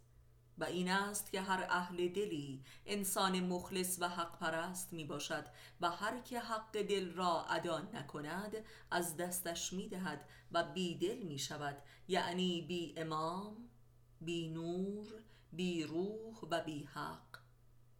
و 0.58 0.64
این 0.64 0.92
است 0.92 1.32
که 1.32 1.42
هر 1.42 1.68
اهل 1.70 2.08
دلی 2.08 2.64
انسان 2.86 3.40
مخلص 3.40 3.98
و 4.02 4.10
حق 4.10 4.40
پرست 4.40 4.94
می 4.94 5.06
باشد 5.06 5.46
و 5.82 5.90
هر 5.90 6.20
که 6.20 6.40
حق 6.40 6.82
دل 6.82 7.12
را 7.12 7.46
ادا 7.46 7.80
نکند 7.80 8.56
از 8.92 9.18
دستش 9.18 9.74
می 9.74 9.88
دهد 9.88 10.26
و 10.52 10.64
بی 10.64 10.96
دل 10.96 11.18
می 11.18 11.40
شود 11.40 11.78
یعنی 12.08 12.62
بی 12.62 12.94
امام 12.98 13.70
بی 14.22 14.50
نور 14.50 15.08
بی 15.54 15.84
روح 15.84 16.36
و 16.52 16.64
بی 16.64 16.84
حق. 16.84 17.29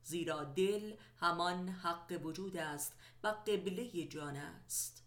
زیرا 0.04 0.44
دل 0.44 0.94
همان 1.18 1.70
حق 1.70 2.20
وجود 2.24 2.58
است 2.58 2.94
و 3.24 3.28
قبله 3.28 4.06
جان 4.06 4.36
است. 4.36 5.04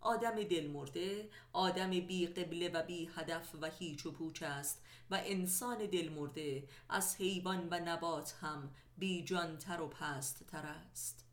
آدم 0.00 0.42
دل 0.42 0.66
مرده 0.66 1.30
آدم 1.52 1.90
بی 1.90 2.26
قبله 2.26 2.68
و 2.68 2.82
بی 2.82 3.10
هدف 3.14 3.54
و 3.60 3.66
هیچ 3.66 4.06
و 4.06 4.12
پوچ 4.12 4.42
است 4.42 4.82
و 5.10 5.20
انسان 5.24 5.78
دل 5.78 6.08
مرده 6.08 6.68
از 6.88 7.16
حیوان 7.16 7.68
و 7.70 7.80
نبات 7.84 8.34
هم 8.40 8.70
بی 8.98 9.24
تر 9.60 9.80
و 9.80 9.88
پست 9.88 10.46
تر 10.46 10.66
است. 10.66 11.24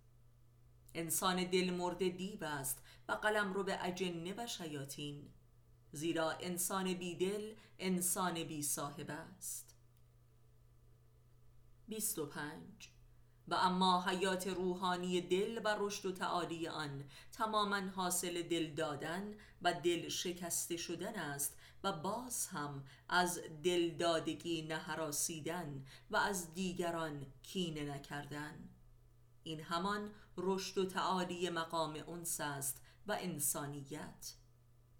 انسان 0.93 1.43
دل 1.43 1.69
مرده 1.69 2.09
دیو 2.09 2.43
است 2.43 2.79
و 3.09 3.11
قلم 3.11 3.53
رو 3.53 3.63
به 3.63 3.85
اجنه 3.85 4.33
و 4.37 4.47
شیاطین 4.47 5.29
زیرا 5.91 6.31
انسان 6.31 6.93
بی 6.93 7.15
دل 7.15 7.53
انسان 7.79 8.43
بی 8.43 8.63
صاحب 8.63 9.11
است. 9.11 9.74
25 11.87 12.89
و 13.47 13.53
اما 13.53 14.01
حیات 14.07 14.47
روحانی 14.47 15.21
دل 15.21 15.61
و 15.63 15.75
رشد 15.79 16.05
و 16.05 16.11
تعالی 16.11 16.67
آن 16.67 17.03
تماما 17.31 17.79
حاصل 17.79 18.41
دل 18.41 18.73
دادن 18.73 19.33
و 19.61 19.73
دل 19.73 20.09
شکسته 20.09 20.77
شدن 20.77 21.15
است 21.15 21.57
و 21.83 21.91
باز 21.91 22.47
هم 22.47 22.83
از 23.09 23.39
دلدادگی 23.63 24.61
نهراسیدن 24.61 25.85
و 26.11 26.17
از 26.17 26.53
دیگران 26.53 27.25
کینه 27.43 27.95
نکردن. 27.95 28.69
این 29.43 29.61
همان 29.61 30.11
رشد 30.37 30.77
و 30.77 30.85
تعالی 30.85 31.49
مقام 31.49 32.03
انس 32.07 32.41
است 32.41 32.81
و 33.07 33.17
انسانیت. 33.21 34.33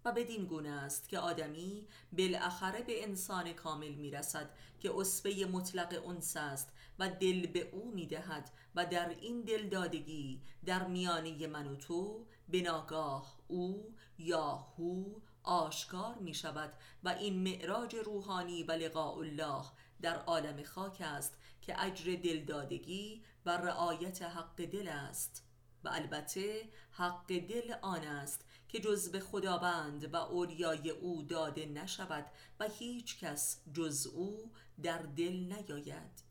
و 0.04 0.12
بدین 0.12 0.46
گونه 0.46 0.70
است 0.70 1.08
که 1.08 1.18
آدمی 1.18 1.88
بالاخره 2.12 2.82
به 2.82 3.02
انسان 3.02 3.52
کامل 3.52 3.94
می‌رسد 3.94 4.50
که 4.80 4.92
اصفه 4.96 5.48
مطلق 5.52 6.08
انس 6.08 6.36
است 6.36 6.72
و 6.98 7.08
دل 7.08 7.46
به 7.46 7.70
او 7.72 7.90
می‌دهد 7.94 8.50
و 8.74 8.86
در 8.86 9.08
این 9.08 9.40
دلدادگی 9.40 10.42
در 10.64 10.86
میانه 10.86 11.46
من 11.46 11.66
و 11.66 11.76
تو 11.76 12.26
به 12.48 12.60
ناگاه 12.60 13.38
او 13.48 13.94
یا 14.18 14.52
هو 14.52 15.04
آشکار 15.42 16.14
می 16.14 16.34
شود 16.34 16.72
و 17.04 17.08
این 17.08 17.38
معراج 17.42 17.96
روحانی 17.96 18.62
و 18.62 18.72
لقاء 18.72 19.18
الله 19.18 19.64
در 20.00 20.16
عالم 20.16 20.62
خاک 20.62 21.00
است 21.00 21.38
که 21.62 21.84
اجر 21.84 22.16
دلدادگی 22.16 23.22
و 23.46 23.50
رعایت 23.50 24.22
حق 24.22 24.64
دل 24.64 24.88
است 24.88 25.42
و 25.84 25.88
البته 25.88 26.68
حق 26.90 27.26
دل 27.26 27.74
آن 27.82 28.04
است 28.04 28.44
که 28.68 28.80
جز 28.80 29.10
به 29.10 29.20
خداوند 29.20 30.14
و 30.14 30.16
اولیای 30.16 30.90
او 30.90 31.22
داده 31.22 31.66
نشود 31.66 32.26
و 32.60 32.68
هیچ 32.68 33.18
کس 33.18 33.62
جز 33.74 34.06
او 34.06 34.52
در 34.82 34.98
دل 34.98 35.32
نیاید. 35.32 36.25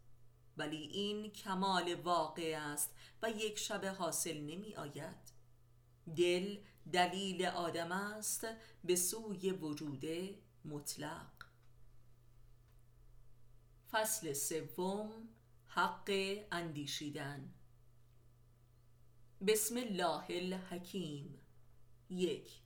ولی 0.58 0.78
این 0.78 1.32
کمال 1.32 1.94
واقع 1.94 2.60
است 2.62 2.96
و 3.22 3.30
یک 3.30 3.58
شب 3.58 3.86
حاصل 3.86 4.38
نمی 4.38 4.76
آید. 4.76 5.36
دل 6.16 6.58
دلیل 6.94 7.46
آدم 7.46 7.92
است 7.92 8.48
به 8.84 8.96
سوی 8.96 9.52
وجود 9.52 10.06
مطلق. 10.66 11.32
فصل 13.92 14.34
سوم 14.34 15.30
حق 15.68 16.12
اندیشیدن. 16.52 17.54
بسم 19.48 19.78
الله 19.78 20.26
الحکیم. 20.30 21.42
یک 22.10 22.65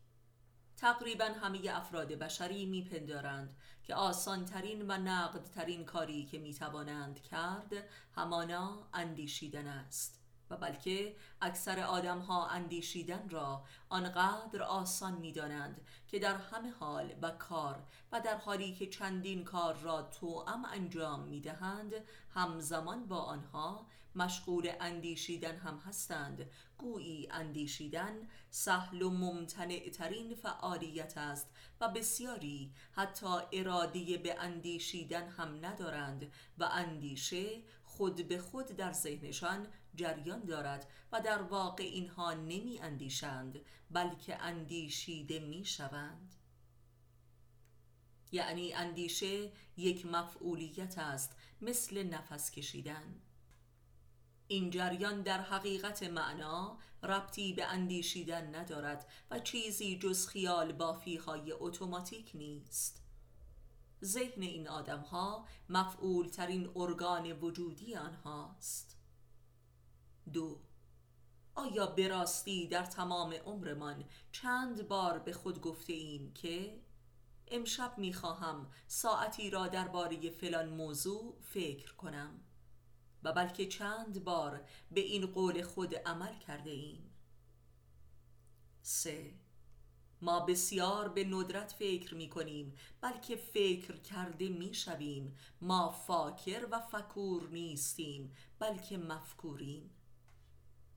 تقریبا 0.81 1.25
همه 1.25 1.59
افراد 1.69 2.07
بشری 2.07 2.65
میپندارند 2.65 3.55
که 3.83 3.95
آسانترین 3.95 4.91
و 4.91 4.97
نقدترین 4.97 5.85
کاری 5.85 6.25
که 6.25 6.39
می‌توانند 6.39 7.21
کرد 7.21 7.73
همانا 8.15 8.87
اندیشیدن 8.93 9.67
است 9.67 10.19
و 10.49 10.57
بلکه 10.57 11.15
اکثر 11.41 11.79
آدم 11.79 12.19
ها 12.19 12.47
اندیشیدن 12.47 13.29
را 13.29 13.63
آنقدر 13.89 14.63
آسان 14.63 15.13
می 15.13 15.31
دانند 15.31 15.81
که 16.07 16.19
در 16.19 16.35
همه 16.35 16.71
حال 16.71 17.13
و 17.21 17.29
کار 17.29 17.83
و 18.11 18.21
در 18.21 18.37
حالی 18.37 18.75
که 18.75 18.87
چندین 18.87 19.43
کار 19.43 19.77
را 19.77 20.01
توأم 20.01 20.65
انجام 20.65 21.23
می 21.23 21.41
دهند 21.41 21.93
همزمان 22.33 23.07
با 23.07 23.17
آنها 23.17 23.85
مشغول 24.15 24.71
اندیشیدن 24.79 25.57
هم 25.57 25.77
هستند 25.77 26.49
گویی 26.79 27.27
اندیشیدن 27.31 28.27
سهل 28.49 29.01
و 29.01 29.09
ممتنع 29.09 29.89
ترین 29.89 30.35
فعالیت 30.35 31.17
است 31.17 31.47
و 31.81 31.89
بسیاری 31.89 32.73
حتی 32.91 33.37
ارادی 33.53 34.17
به 34.17 34.39
اندیشیدن 34.39 35.29
هم 35.29 35.65
ندارند 35.65 36.31
و 36.57 36.63
اندیشه 36.63 37.63
خود 37.83 38.27
به 38.27 38.37
خود 38.37 38.65
در 38.65 38.93
ذهنشان 38.93 39.67
جریان 39.95 40.45
دارد 40.45 40.87
و 41.11 41.21
در 41.21 41.41
واقع 41.41 41.83
اینها 41.83 42.33
نمی 42.33 42.79
اندیشند 42.79 43.59
بلکه 43.91 44.41
اندیشیده 44.41 45.39
می 45.39 45.65
شوند 45.65 46.35
یعنی 48.31 48.73
اندیشه 48.73 49.51
یک 49.77 50.05
مفعولیت 50.05 50.97
است 50.97 51.35
مثل 51.61 52.03
نفس 52.03 52.51
کشیدن. 52.51 53.21
این 54.51 54.69
جریان 54.69 55.21
در 55.21 55.41
حقیقت 55.41 56.03
معنا 56.03 56.77
ربطی 57.03 57.53
به 57.53 57.65
اندیشیدن 57.65 58.55
ندارد 58.55 59.07
و 59.31 59.39
چیزی 59.39 59.99
جز 59.99 60.27
خیال 60.27 60.71
بافی 60.71 61.15
های 61.15 61.51
اتوماتیک 61.51 62.31
نیست. 62.33 63.03
ذهن 64.03 64.41
این 64.41 64.67
آدم 64.67 64.99
ها 64.99 65.47
مفعول 65.69 66.27
ترین 66.27 66.71
ارگان 66.75 67.31
وجودی 67.31 67.95
آنهاست. 67.95 68.97
دو 70.33 70.59
آیا 71.55 71.87
براستی 71.87 72.67
در 72.67 72.85
تمام 72.85 73.33
عمرمان 73.33 74.05
چند 74.31 74.87
بار 74.87 75.19
به 75.19 75.33
خود 75.33 75.61
گفته 75.61 75.93
ایم 75.93 76.33
که 76.33 76.81
امشب 77.47 77.97
می‌خواهم 77.97 78.71
ساعتی 78.87 79.49
را 79.49 79.67
درباره 79.67 80.29
فلان 80.29 80.69
موضوع 80.69 81.37
فکر 81.41 81.95
کنم؟ 81.95 82.48
و 83.23 83.33
بلکه 83.33 83.65
چند 83.65 84.23
بار 84.23 84.65
به 84.91 85.01
این 85.01 85.25
قول 85.25 85.61
خود 85.61 85.95
عمل 85.95 86.39
کرده 86.39 86.69
ایم. 86.69 87.11
سه. 88.81 89.33
ما 90.21 90.39
بسیار 90.39 91.09
به 91.09 91.23
ندرت 91.23 91.71
فکر 91.71 92.15
می 92.15 92.29
کنیم 92.29 92.75
بلکه 93.01 93.35
فکر 93.35 93.97
کرده 93.97 94.49
می 94.49 94.73
شویم. 94.73 95.35
ما 95.61 95.89
فاکر 95.89 96.67
و 96.71 96.79
فکور 96.79 97.49
نیستیم 97.49 98.35
بلکه 98.59 98.97
مفکوریم. 98.97 99.89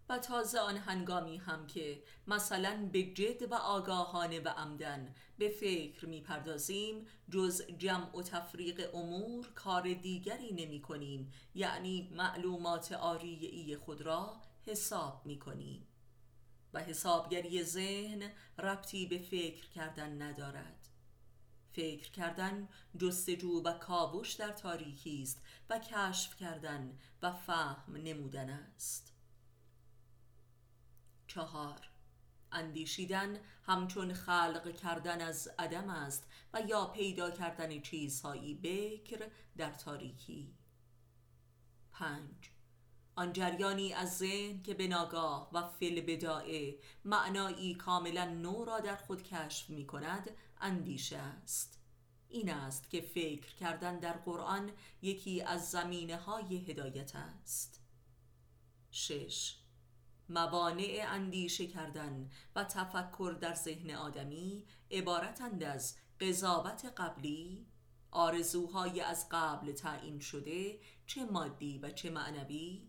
و 0.09 0.19
تازه 0.19 0.59
آن 0.59 0.77
هنگامی 0.77 1.37
هم 1.37 1.67
که 1.67 2.03
مثلا 2.27 2.89
به 2.93 3.03
جد 3.03 3.53
و 3.53 3.55
آگاهانه 3.55 4.41
و 4.41 4.49
عمدن 4.49 5.15
به 5.39 5.49
فکر 5.49 6.07
می 6.07 6.21
پردازیم 6.21 7.07
جز 7.31 7.63
جمع 7.79 8.17
و 8.17 8.23
تفریق 8.23 8.95
امور 8.95 9.47
کار 9.55 9.95
دیگری 9.95 10.53
نمی 10.53 10.81
کنیم 10.81 11.33
یعنی 11.55 12.11
معلومات 12.13 12.93
آریعی 12.93 13.77
خود 13.77 14.03
را 14.03 14.41
حساب 14.67 15.27
می 15.27 15.39
کنیم. 15.39 15.87
و 16.75 16.81
حسابگری 16.81 17.65
ذهن 17.65 18.31
ربطی 18.59 19.07
به 19.07 19.19
فکر 19.19 19.69
کردن 19.69 20.23
ندارد. 20.23 20.89
فکر 21.73 22.11
کردن 22.11 22.69
جستجو 22.99 23.63
و 23.63 23.73
کاوش 23.73 24.33
در 24.33 24.53
تاریکی 24.53 25.23
است 25.23 25.43
و 25.71 25.79
کشف 25.79 26.37
کردن 26.37 26.99
و 27.23 27.33
فهم 27.33 27.97
نمودن 27.97 28.51
است. 28.51 29.12
چهار. 31.35 31.89
اندیشیدن 32.53 33.39
همچون 33.63 34.15
خلق 34.15 34.77
کردن 34.77 35.21
از 35.21 35.51
عدم 35.59 35.91
است 35.91 36.27
و 36.53 36.61
یا 36.61 36.87
پیدا 36.87 37.31
کردن 37.31 37.81
چیزهایی 37.81 38.55
بکر 38.55 39.31
در 39.57 39.71
تاریکی. 39.71 40.55
پنج. 41.93 42.51
آن 43.15 43.33
جریانی 43.33 43.93
از 43.93 44.19
ذهن 44.19 44.63
که 44.63 44.75
به 44.75 44.89
ناگاه 44.89 45.51
و 45.53 45.69
فل 45.69 46.01
بدائه 46.01 46.79
معنایی 47.05 47.75
کاملا 47.75 48.25
نو 48.25 48.65
را 48.65 48.81
در 48.81 48.97
خود 48.97 49.23
کشف 49.23 49.71
می 49.71 49.87
کند 49.87 50.31
اندیشه 50.61 51.19
است. 51.19 51.79
این 52.29 52.51
است 52.51 52.91
که 52.91 53.01
فکر 53.01 53.55
کردن 53.55 53.99
در 53.99 54.13
قرآن 54.13 54.73
یکی 55.03 55.43
از 55.43 55.71
زمینه 55.71 56.17
های 56.17 56.57
هدایت 56.57 57.17
است. 57.17 57.81
شش. 58.91 59.62
موانع 60.33 61.07
اندیشه 61.09 61.67
کردن 61.67 62.31
و 62.57 62.65
تفکر 62.65 63.37
در 63.41 63.55
ذهن 63.55 63.91
آدمی 63.91 64.67
عبارتند 64.91 65.63
از 65.63 65.97
قضاوت 66.21 66.93
قبلی 66.97 67.67
آرزوهای 68.11 69.01
از 69.01 69.27
قبل 69.31 69.73
تعیین 69.73 70.21
شده 70.21 70.81
چه 71.07 71.25
مادی 71.25 71.79
و 71.79 71.91
چه 71.91 72.11
معنوی 72.11 72.89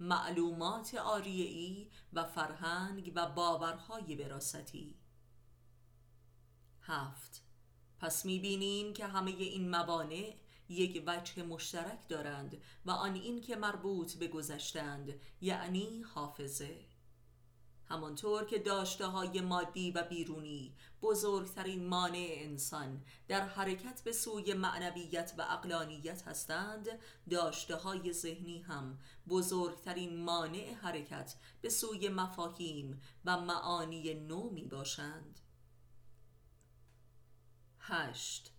معلومات 0.00 0.94
آریعی 0.94 1.90
و 2.12 2.24
فرهنگ 2.24 3.12
و 3.14 3.26
باورهای 3.26 4.16
براستی 4.16 4.98
هفت 6.82 7.42
پس 8.00 8.24
می‌بینیم 8.24 8.92
که 8.92 9.06
همه 9.06 9.30
این 9.30 9.70
موانع 9.70 10.36
یک 10.68 11.02
وجه 11.06 11.42
مشترک 11.42 12.08
دارند 12.08 12.56
و 12.86 12.90
آن 12.90 13.14
این 13.14 13.40
که 13.40 13.56
مربوط 13.56 14.14
به 14.14 14.28
گذشتند 14.28 15.20
یعنی 15.40 16.02
حافظه. 16.02 16.94
همانطور 17.88 18.44
که 18.44 18.58
داشته 18.58 19.06
های 19.06 19.40
مادی 19.40 19.90
و 19.90 20.02
بیرونی 20.02 20.74
بزرگترین 21.02 21.86
مانع 21.86 22.28
انسان 22.30 23.02
در 23.28 23.40
حرکت 23.48 24.02
به 24.04 24.12
سوی 24.12 24.54
معنویت 24.54 25.34
و 25.38 25.42
اقلانیت 25.42 26.22
هستند 26.22 26.88
داشته 27.30 27.76
های 27.76 28.12
ذهنی 28.12 28.58
هم 28.62 28.98
بزرگترین 29.28 30.24
مانع 30.24 30.74
حرکت 30.74 31.34
به 31.62 31.68
سوی 31.68 32.08
مفاهیم 32.08 33.00
و 33.24 33.40
معانی 33.40 34.14
نو 34.14 34.50
می 34.50 34.64
باشند. 34.66 35.40
هشت. 37.78 38.53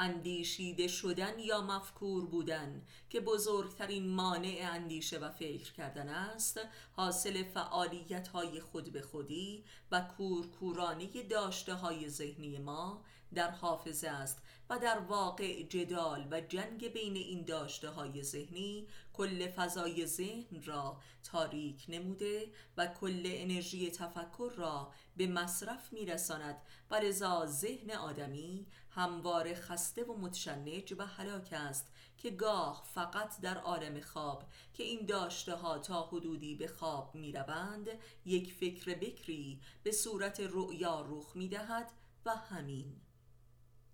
اندیشیده 0.00 0.88
شدن 0.88 1.38
یا 1.38 1.60
مفکور 1.60 2.26
بودن 2.26 2.82
که 3.10 3.20
بزرگترین 3.20 4.08
مانع 4.08 4.68
اندیشه 4.72 5.18
و 5.18 5.30
فکر 5.30 5.72
کردن 5.72 6.08
است 6.08 6.60
حاصل 6.92 7.42
فعالیت 7.42 8.28
های 8.28 8.60
خود 8.60 8.92
به 8.92 9.02
خودی 9.02 9.64
و 9.90 10.00
کورکورانه 10.00 11.22
داشته 11.30 11.74
های 11.74 12.08
ذهنی 12.08 12.58
ما 12.58 13.04
در 13.34 13.50
حافظه 13.50 14.08
است 14.08 14.42
و 14.70 14.78
در 14.78 14.98
واقع 14.98 15.62
جدال 15.62 16.28
و 16.30 16.40
جنگ 16.40 16.92
بین 16.92 17.16
این 17.16 17.44
داشته 17.44 17.88
های 17.88 18.22
ذهنی 18.22 18.86
کل 19.12 19.48
فضای 19.48 20.06
ذهن 20.06 20.62
را 20.64 20.96
تاریک 21.24 21.84
نموده 21.88 22.52
و 22.76 22.86
کل 22.86 23.22
انرژی 23.24 23.90
تفکر 23.90 24.52
را 24.56 24.92
به 25.16 25.26
مصرف 25.26 25.92
میرساند 25.92 26.56
و 26.90 26.94
لذا 26.94 27.46
ذهن 27.46 27.90
آدمی 27.90 28.66
هموار 28.90 29.54
خسته 29.54 30.04
و 30.04 30.16
متشنج 30.16 30.94
و 30.98 31.06
حلاک 31.06 31.48
است 31.52 31.92
که 32.18 32.30
گاه 32.30 32.84
فقط 32.94 33.40
در 33.40 33.58
عالم 33.58 34.00
خواب 34.00 34.44
که 34.74 34.82
این 34.82 35.06
داشته 35.06 35.54
ها 35.54 35.78
تا 35.78 36.02
حدودی 36.02 36.54
به 36.54 36.66
خواب 36.66 37.14
می 37.14 37.32
روند 37.32 37.88
یک 38.24 38.52
فکر 38.52 38.94
بکری 38.94 39.60
به 39.82 39.92
صورت 39.92 40.40
رؤیا 40.40 41.06
رخ 41.08 41.36
می 41.36 41.48
دهد 41.48 41.90
و 42.26 42.36
همین. 42.36 43.00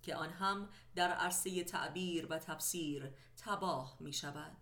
که 0.07 0.17
آن 0.17 0.31
هم 0.31 0.69
در 0.95 1.11
عرصه 1.11 1.65
تعبیر 1.65 2.27
و 2.27 2.39
تفسیر 2.39 3.11
تباه 3.37 3.97
می 4.01 4.13
شود 4.13 4.57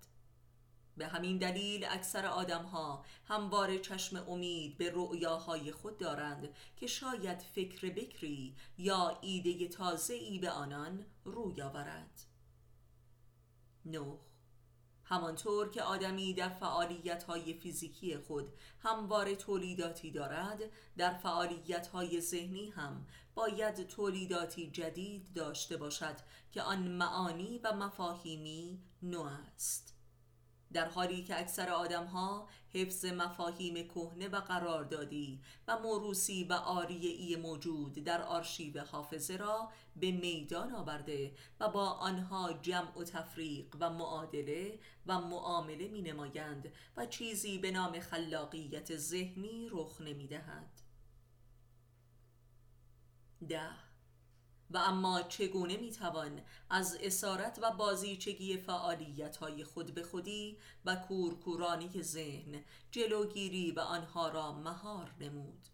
به 0.96 1.06
همین 1.06 1.38
دلیل 1.38 1.84
اکثر 1.84 2.26
آدم 2.26 2.62
ها 2.62 3.04
هموار 3.24 3.78
چشم 3.78 4.16
امید 4.28 4.78
به 4.78 4.92
رؤیاهای 4.94 5.72
خود 5.72 5.98
دارند 5.98 6.48
که 6.76 6.86
شاید 6.86 7.42
فکر 7.42 7.90
بکری 7.90 8.56
یا 8.78 9.18
ایده 9.22 9.68
تازه 9.68 10.14
ای 10.14 10.38
به 10.38 10.50
آنان 10.50 11.06
روی 11.24 11.62
آورد. 11.62 12.20
نوخ 13.84 14.20
همانطور 15.04 15.70
که 15.70 15.82
آدمی 15.82 16.34
در 16.34 16.48
فعالیت 16.48 17.24
های 17.24 17.54
فیزیکی 17.54 18.18
خود 18.18 18.52
هموار 18.82 19.34
تولیداتی 19.34 20.10
دارد 20.10 20.62
در 20.96 21.14
فعالیت 21.14 21.86
های 21.86 22.20
ذهنی 22.20 22.70
هم 22.70 23.06
باید 23.34 23.86
تولیداتی 23.86 24.70
جدید 24.70 25.32
داشته 25.34 25.76
باشد 25.76 26.16
که 26.52 26.62
آن 26.62 26.88
معانی 26.88 27.60
و 27.64 27.72
مفاهیمی 27.72 28.82
نو 29.02 29.22
است. 29.22 29.93
در 30.74 30.88
حالی 30.88 31.22
که 31.22 31.40
اکثر 31.40 31.70
آدم 31.70 32.04
ها 32.04 32.48
حفظ 32.72 33.04
مفاهیم 33.04 33.88
کهنه 33.88 34.28
و 34.28 34.40
قراردادی 34.40 35.40
و 35.68 35.78
موروسی 35.78 36.44
و 36.44 36.52
آریعی 36.52 37.36
موجود 37.36 37.94
در 37.94 38.22
آرشیو 38.22 38.80
حافظه 38.80 39.36
را 39.36 39.70
به 39.96 40.12
میدان 40.12 40.72
آورده 40.72 41.34
و 41.60 41.68
با 41.68 41.88
آنها 41.88 42.52
جمع 42.52 42.98
و 42.98 43.04
تفریق 43.04 43.76
و 43.80 43.90
معادله 43.90 44.78
و 45.06 45.20
معامله 45.20 45.88
می 45.88 46.02
نمایند 46.02 46.72
و 46.96 47.06
چیزی 47.06 47.58
به 47.58 47.70
نام 47.70 48.00
خلاقیت 48.00 48.96
ذهنی 48.96 49.68
رخ 49.70 50.00
نمی 50.00 50.26
دهد. 50.26 50.80
ده 53.48 53.83
و 54.74 54.78
اما 54.78 55.22
چگونه 55.22 55.76
می‌توان 55.76 56.40
از 56.70 56.98
اسارت 57.00 57.58
و 57.62 57.70
بازیچگی 57.70 58.56
فعالیت 58.56 59.36
های 59.36 59.64
خود 59.64 59.94
به 59.94 60.02
خودی 60.02 60.58
و 60.84 60.96
کورکورانی 60.96 62.02
ذهن 62.02 62.64
جلوگیری 62.90 63.72
و 63.72 63.80
آنها 63.80 64.28
را 64.28 64.52
مهار 64.52 65.14
نمود 65.20 65.68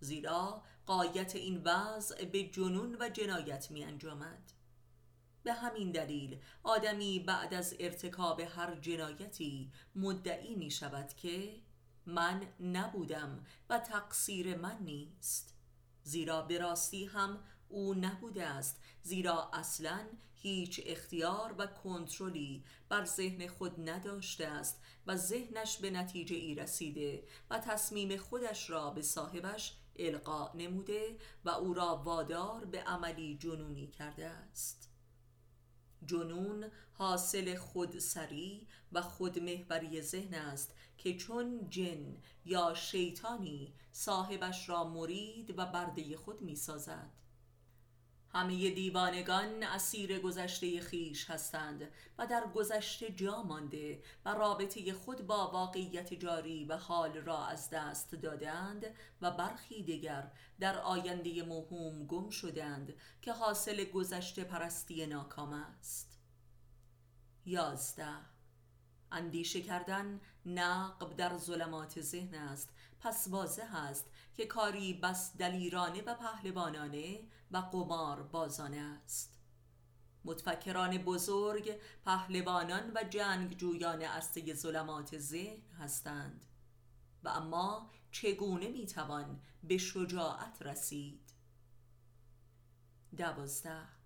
زیرا 0.00 0.62
قایت 0.86 1.36
این 1.36 1.62
وضع 1.64 2.24
به 2.24 2.42
جنون 2.42 2.96
و 3.00 3.08
جنایت 3.08 3.70
می 3.70 3.84
انجامد. 3.84 4.52
به 5.42 5.52
همین 5.52 5.92
دلیل 5.92 6.40
آدمی 6.62 7.18
بعد 7.18 7.54
از 7.54 7.74
ارتکاب 7.80 8.40
هر 8.40 8.74
جنایتی 8.74 9.72
مدعی 9.94 10.54
می 10.54 10.70
شود 10.70 11.14
که 11.14 11.60
من 12.06 12.42
نبودم 12.60 13.46
و 13.70 13.78
تقصیر 13.78 14.56
من 14.56 14.78
نیست 14.80 15.54
زیرا 16.02 16.42
به 16.42 16.58
راستی 16.58 17.04
هم 17.04 17.38
او 17.72 17.94
نبوده 17.94 18.44
است 18.44 18.80
زیرا 19.02 19.50
اصلا 19.52 20.00
هیچ 20.34 20.80
اختیار 20.86 21.54
و 21.58 21.66
کنترلی 21.66 22.64
بر 22.88 23.04
ذهن 23.04 23.46
خود 23.46 23.90
نداشته 23.90 24.46
است 24.46 24.80
و 25.06 25.16
ذهنش 25.16 25.78
به 25.78 25.90
نتیجه 25.90 26.36
ای 26.36 26.54
رسیده 26.54 27.24
و 27.50 27.58
تصمیم 27.58 28.16
خودش 28.16 28.70
را 28.70 28.90
به 28.90 29.02
صاحبش 29.02 29.76
القا 29.96 30.52
نموده 30.54 31.16
و 31.44 31.50
او 31.50 31.74
را 31.74 31.96
وادار 31.96 32.64
به 32.64 32.82
عملی 32.82 33.38
جنونی 33.38 33.86
کرده 33.86 34.26
است. 34.26 34.88
جنون 36.06 36.70
حاصل 36.92 37.56
خودسری 37.56 38.66
و 38.92 39.02
خودمهوری 39.02 40.02
ذهن 40.02 40.34
است 40.34 40.74
که 40.98 41.16
چون 41.16 41.70
جن 41.70 42.16
یا 42.44 42.74
شیطانی 42.74 43.74
صاحبش 43.92 44.68
را 44.68 44.84
مرید 44.84 45.58
و 45.58 45.66
برده 45.66 46.16
خود 46.16 46.42
می 46.42 46.56
سازد 46.56 47.21
همه 48.34 48.70
دیوانگان 48.70 49.62
اسیر 49.62 50.18
گذشته 50.18 50.80
خیش 50.80 51.30
هستند 51.30 51.88
و 52.18 52.26
در 52.26 52.44
گذشته 52.54 53.10
جا 53.10 53.42
مانده 53.42 54.02
و 54.24 54.34
رابطه 54.34 54.92
خود 54.92 55.26
با 55.26 55.50
واقعیت 55.50 56.14
جاری 56.14 56.64
و 56.64 56.76
حال 56.76 57.12
را 57.12 57.46
از 57.46 57.70
دست 57.70 58.14
دادند 58.14 58.86
و 59.22 59.30
برخی 59.30 59.82
دیگر 59.82 60.30
در 60.60 60.78
آینده 60.78 61.42
موهوم 61.42 62.06
گم 62.06 62.30
شدند 62.30 62.94
که 63.22 63.32
حاصل 63.32 63.84
گذشته 63.84 64.44
پرستی 64.44 65.06
ناکام 65.06 65.52
است. 65.52 66.18
یازده. 67.46 68.16
اندیشه 69.12 69.60
کردن 69.62 70.20
نقب 70.46 71.16
در 71.16 71.38
ظلمات 71.38 72.00
ذهن 72.00 72.34
است. 72.34 72.68
پس 73.00 73.28
واضح 73.30 73.76
است 73.76 74.06
که 74.34 74.46
کاری 74.46 74.94
بس 74.94 75.36
دلیرانه 75.36 76.02
و 76.02 76.14
پهلوانانه 76.14 77.20
و 77.52 77.56
قمار 77.56 78.22
بازانه 78.22 78.76
است. 78.76 79.38
متفکران 80.24 80.98
بزرگ 80.98 81.80
پهلوانان 82.04 82.92
و 82.94 83.04
جنگجویان 83.10 84.02
استه 84.02 84.54
ظلمات 84.54 85.18
ذهن 85.18 85.70
هستند. 85.78 86.44
و 87.22 87.28
اما 87.28 87.90
چگونه 88.10 88.68
می‌توان 88.68 89.40
به 89.62 89.78
شجاعت 89.78 90.62
رسید؟ 90.62 91.32
دوازده 93.16 94.01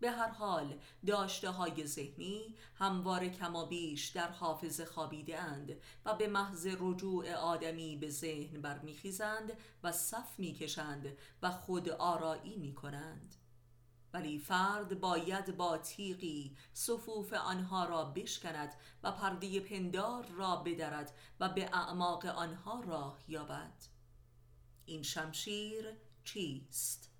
به 0.00 0.10
هر 0.10 0.28
حال 0.28 0.78
داشته 1.06 1.50
های 1.50 1.86
ذهنی 1.86 2.56
هموار 2.74 3.28
کمابیش 3.28 4.08
در 4.08 4.30
حافظه 4.30 4.84
خوابیده 4.84 5.40
اند 5.40 5.76
و 6.04 6.14
به 6.14 6.28
محض 6.28 6.68
رجوع 6.80 7.32
آدمی 7.32 7.96
به 7.96 8.10
ذهن 8.10 8.60
برمیخیزند 8.60 9.52
و 9.82 9.92
صف 9.92 10.38
می‌کشند 10.38 11.16
و 11.42 11.50
خود 11.50 11.88
آرایی 11.88 12.56
می 12.56 12.74
کنند 12.74 13.34
ولی 14.12 14.38
فرد 14.38 15.00
باید 15.00 15.56
با 15.56 15.78
تیغی 15.78 16.56
صفوف 16.72 17.32
آنها 17.32 17.84
را 17.84 18.04
بشکند 18.04 18.74
و 19.02 19.12
پرده 19.12 19.60
پندار 19.60 20.26
را 20.26 20.56
بدرد 20.56 21.14
و 21.40 21.48
به 21.48 21.64
اعماق 21.72 22.26
آنها 22.26 22.80
راه 22.80 23.18
یابد. 23.28 23.84
این 24.84 25.02
شمشیر 25.02 25.92
چیست؟ 26.24 27.10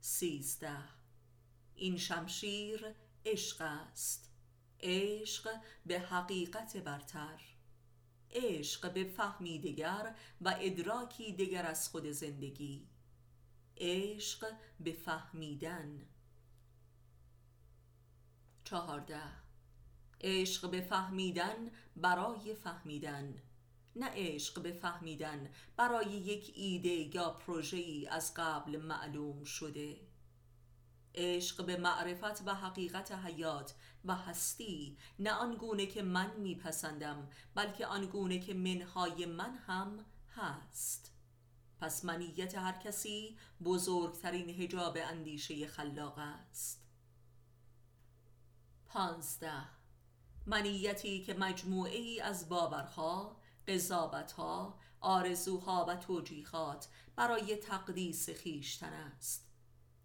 سیزده. 0.00 0.97
این 1.78 1.96
شمشیر 1.96 2.94
عشق 3.26 3.60
است. 3.60 4.30
عشق 4.80 5.50
به 5.86 6.00
حقیقت 6.00 6.76
برتر. 6.76 7.40
عشق 8.30 8.92
به 8.92 9.04
فهمی 9.04 9.58
دگر 9.58 10.14
و 10.40 10.56
ادراکی 10.60 11.32
دگر 11.32 11.66
از 11.66 11.88
خود 11.88 12.10
زندگی. 12.10 12.88
عشق 13.76 14.52
به 14.80 14.92
فهمیدن. 14.92 16.06
چهارده. 18.64 19.22
عشق 20.20 20.70
به 20.70 20.80
فهمیدن 20.80 21.70
برای 21.96 22.54
فهمیدن. 22.54 23.42
نه 23.96 24.10
عشق 24.14 24.62
به 24.62 24.72
فهمیدن 24.72 25.50
برای 25.76 26.10
یک 26.12 26.52
ایده 26.54 27.16
یا 27.16 27.30
پروژه‌ای 27.30 28.06
از 28.06 28.34
قبل 28.36 28.76
معلوم 28.76 29.44
شده. 29.44 30.07
عشق 31.14 31.64
به 31.64 31.76
معرفت 31.76 32.42
و 32.46 32.54
حقیقت 32.54 33.12
حیات 33.12 33.74
و 34.04 34.14
هستی 34.14 34.96
نه 35.18 35.32
آنگونه 35.32 35.86
که 35.86 36.02
من 36.02 36.36
میپسندم 36.36 37.28
بلکه 37.54 37.86
آنگونه 37.86 38.38
که 38.38 38.54
منهای 38.54 39.26
من 39.26 39.58
هم 39.66 40.04
هست. 40.34 41.12
پس 41.80 42.04
منیت 42.04 42.58
هر 42.58 42.72
کسی 42.72 43.38
بزرگترین 43.64 44.48
هجاب 44.50 44.98
اندیشه 45.00 45.66
خلاق 45.66 46.18
است. 46.18 46.84
پانزده 48.86 49.64
منیتی 50.46 51.24
که 51.24 51.34
مجموعه 51.34 51.96
ای 51.96 52.20
از 52.20 52.48
باورها، 52.48 53.40
قضاوتها، 53.68 54.78
آرزوها 55.00 55.86
و 55.88 55.96
توجیهات 55.96 56.88
برای 57.16 57.56
تقدیس 57.56 58.30
خیشتن 58.30 58.92
است. 58.92 59.47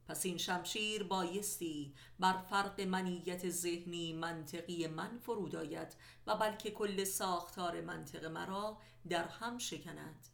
پس 0.07 0.25
این 0.25 0.37
شمشیر 0.37 1.03
بایستی 1.03 1.93
بر 2.19 2.37
فرق 2.37 2.81
منیت 2.81 3.49
ذهنی 3.49 4.13
منطقی 4.13 4.87
من 4.87 5.17
فرود 5.17 5.55
آید 5.55 5.95
و 6.27 6.35
بلکه 6.37 6.71
کل 6.71 7.03
ساختار 7.03 7.81
منطق 7.81 8.25
مرا 8.25 8.77
در 9.09 9.27
هم 9.27 9.57
شکند. 9.57 10.27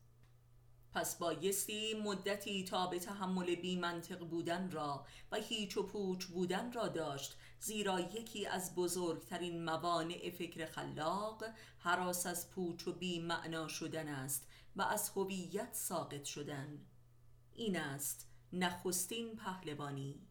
پس 0.93 1.15
بایستی 1.15 1.93
مدتی 1.93 2.63
تا 2.63 2.87
به 2.87 2.99
تحمل 2.99 3.55
بی 3.55 3.75
منطق 3.75 4.19
بودن 4.19 4.71
را 4.71 5.05
و 5.31 5.35
هیچ 5.35 5.77
و 5.77 5.83
پوچ 5.83 6.25
بودن 6.25 6.73
را 6.73 6.87
داشت 6.87 7.37
زیرا 7.59 7.99
یکی 7.99 8.45
از 8.45 8.75
بزرگترین 8.75 9.63
موانع 9.63 10.29
فکر 10.29 10.65
خلاق 10.65 11.43
حراس 11.77 12.25
از 12.25 12.49
پوچ 12.49 12.87
و 12.87 12.93
بی 12.93 13.19
معنا 13.19 13.67
شدن 13.67 14.07
است 14.07 14.47
و 14.75 14.81
از 14.81 15.09
هویت 15.15 15.73
ساقط 15.73 16.23
شدن. 16.23 16.85
این 17.55 17.77
است 17.77 18.28
نخستین 18.53 19.35
پهلوانی. 19.35 20.27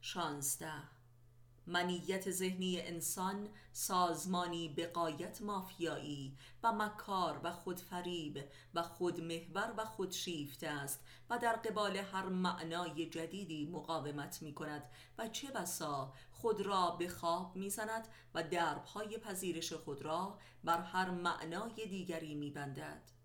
شانزده. 0.00 0.82
منیت 1.66 2.30
ذهنی 2.30 2.80
انسان 2.80 3.48
سازمانی 3.72 4.68
بقایت 4.68 5.42
مافیایی 5.42 6.36
و 6.62 6.72
مکار 6.72 7.40
و 7.42 7.52
خودفریب 7.52 8.44
و 8.74 8.82
خودمحور 8.82 9.74
و 9.76 9.84
خودشیفته 9.84 10.68
است 10.68 11.00
و 11.30 11.38
در 11.38 11.52
قبال 11.52 11.96
هر 11.96 12.26
معنای 12.26 13.06
جدیدی 13.06 13.66
مقاومت 13.66 14.42
می 14.42 14.54
کند 14.54 14.82
و 15.18 15.28
چه 15.28 15.50
بسا 15.50 16.12
خود 16.30 16.60
را 16.60 16.90
به 16.90 17.08
خواب 17.08 17.56
می 17.56 17.70
زند 17.70 18.08
و 18.34 18.42
دربهای 18.42 19.18
پذیرش 19.18 19.72
خود 19.72 20.02
را 20.02 20.38
بر 20.64 20.82
هر 20.82 21.10
معنای 21.10 21.86
دیگری 21.86 22.34
می 22.34 22.50
بندد 22.50 23.15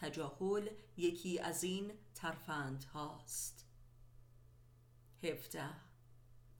تجاهل 0.00 0.68
یکی 0.96 1.38
از 1.38 1.64
این 1.64 1.92
ترفند 2.14 2.84
هاست. 2.84 3.66
هفته 5.22 5.70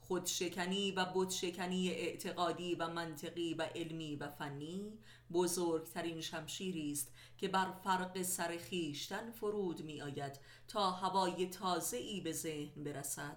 خودشکنی 0.01 0.93
و 0.93 1.05
بودشکنی 1.05 1.91
اعتقادی 1.91 2.75
و 2.75 2.89
منطقی 2.89 3.55
و 3.55 3.63
علمی 3.63 4.17
و 4.17 4.29
فنی 4.29 4.99
بزرگترین 5.33 6.21
شمشیری 6.21 6.93
است 6.93 7.13
که 7.39 7.49
بر 7.49 7.71
فرق 7.71 8.23
سر 8.23 8.57
خیشتن 8.57 9.31
فرود 9.31 9.83
می 9.83 10.03
آید 10.03 10.41
تا 10.69 10.91
هوای 10.91 11.47
تازه 11.47 11.97
ای 11.97 12.21
به 12.21 12.33
ذهن 12.33 12.85
برسد. 12.85 13.37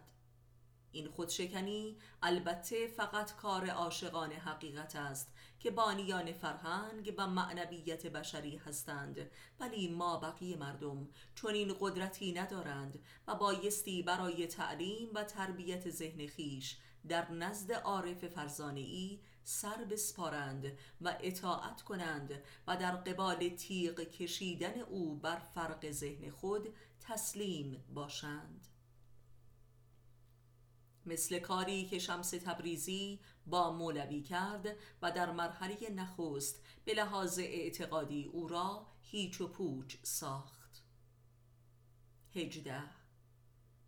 این 0.91 1.07
خودشکنی 1.07 1.97
البته 2.21 2.87
فقط 2.87 3.35
کار 3.35 3.69
عاشقان 3.69 4.31
حقیقت 4.31 4.95
است 4.95 5.32
که 5.63 5.71
بانیان 5.71 6.33
فرهنگ 6.33 7.13
و 7.17 7.27
معنویت 7.27 8.07
بشری 8.07 8.57
هستند. 8.57 9.31
ولی 9.59 9.87
ما 9.87 10.17
بقیه 10.17 10.57
مردم 10.57 11.09
چون 11.35 11.53
این 11.53 11.75
قدرتی 11.79 12.33
ندارند 12.33 12.99
و 13.27 13.35
بایستی 13.35 14.03
برای 14.03 14.47
تعلیم 14.47 15.09
و 15.13 15.23
تربیت 15.23 15.89
ذهن 15.89 16.27
خیش 16.27 16.77
در 17.07 17.31
نزد 17.31 17.71
عارف 17.71 18.27
فرزانه 18.27 19.19
سر 19.43 19.83
بسپارند 19.83 20.77
و 21.01 21.17
اطاعت 21.21 21.81
کنند 21.81 22.43
و 22.67 22.77
در 22.77 22.95
قبال 22.95 23.49
تیغ 23.49 23.99
کشیدن 23.99 24.79
او 24.79 25.15
بر 25.15 25.39
فرق 25.39 25.91
ذهن 25.91 26.29
خود 26.29 26.75
تسلیم 26.99 27.83
باشند. 27.93 28.72
مثل 31.05 31.39
کاری 31.39 31.85
که 31.85 31.99
شمس 31.99 32.29
تبریزی 32.29 33.19
با 33.45 33.73
مولوی 33.73 34.21
کرد 34.21 34.75
و 35.01 35.11
در 35.11 35.31
مرحله 35.31 35.89
نخست 35.89 36.61
به 36.85 36.93
لحاظ 36.93 37.39
اعتقادی 37.39 38.29
او 38.33 38.47
را 38.47 38.87
هیچ 39.01 39.41
و 39.41 39.47
پوچ 39.47 39.95
ساخت. 40.03 40.83
هجده. 42.35 42.83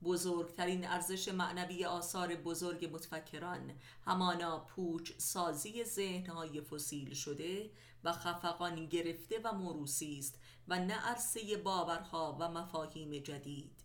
بزرگترین 0.03 0.87
ارزش 0.87 1.27
معنوی 1.27 1.85
آثار 1.85 2.35
بزرگ 2.35 2.89
متفکران 2.93 3.73
همانا 4.05 4.59
پوچ 4.59 5.11
سازی 5.17 5.83
ذهنهای 5.83 6.61
فسیل 6.61 7.13
شده 7.13 7.71
و 8.03 8.11
خفقان 8.11 8.85
گرفته 8.85 9.39
و 9.43 9.51
موروسی 9.51 10.19
است 10.19 10.39
و 10.67 10.79
نه 10.79 10.93
عرصه 10.93 11.57
باورها 11.57 12.37
و 12.39 12.51
مفاهیم 12.51 13.19
جدید. 13.19 13.83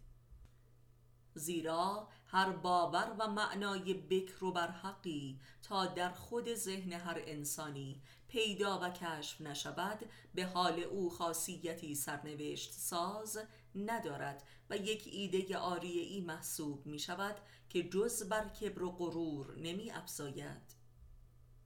زیرا 1.35 2.09
هر 2.33 2.51
باور 2.51 3.17
و 3.19 3.29
معنای 3.29 3.95
بکر 3.95 4.45
و 4.45 4.53
برحقی 4.53 5.41
تا 5.63 5.87
در 5.87 6.13
خود 6.13 6.55
ذهن 6.55 6.93
هر 6.93 7.23
انسانی 7.27 8.03
پیدا 8.29 8.79
و 8.79 8.91
کشف 8.91 9.41
نشود 9.41 9.99
به 10.35 10.45
حال 10.45 10.81
او 10.81 11.11
خاصیتی 11.11 11.95
سرنوشت 11.95 12.73
ساز 12.73 13.39
ندارد 13.75 14.43
و 14.71 14.77
یک 14.77 15.09
ایده 15.13 15.59
آریه 15.59 16.25
محسوب 16.25 16.87
می 16.87 16.99
شود 16.99 17.37
که 17.69 17.83
جز 17.83 18.29
بر 18.29 18.49
کبر 18.49 18.83
و 18.83 18.91
غرور 18.91 19.57
نمی 19.57 19.91
افزاید 19.91 20.80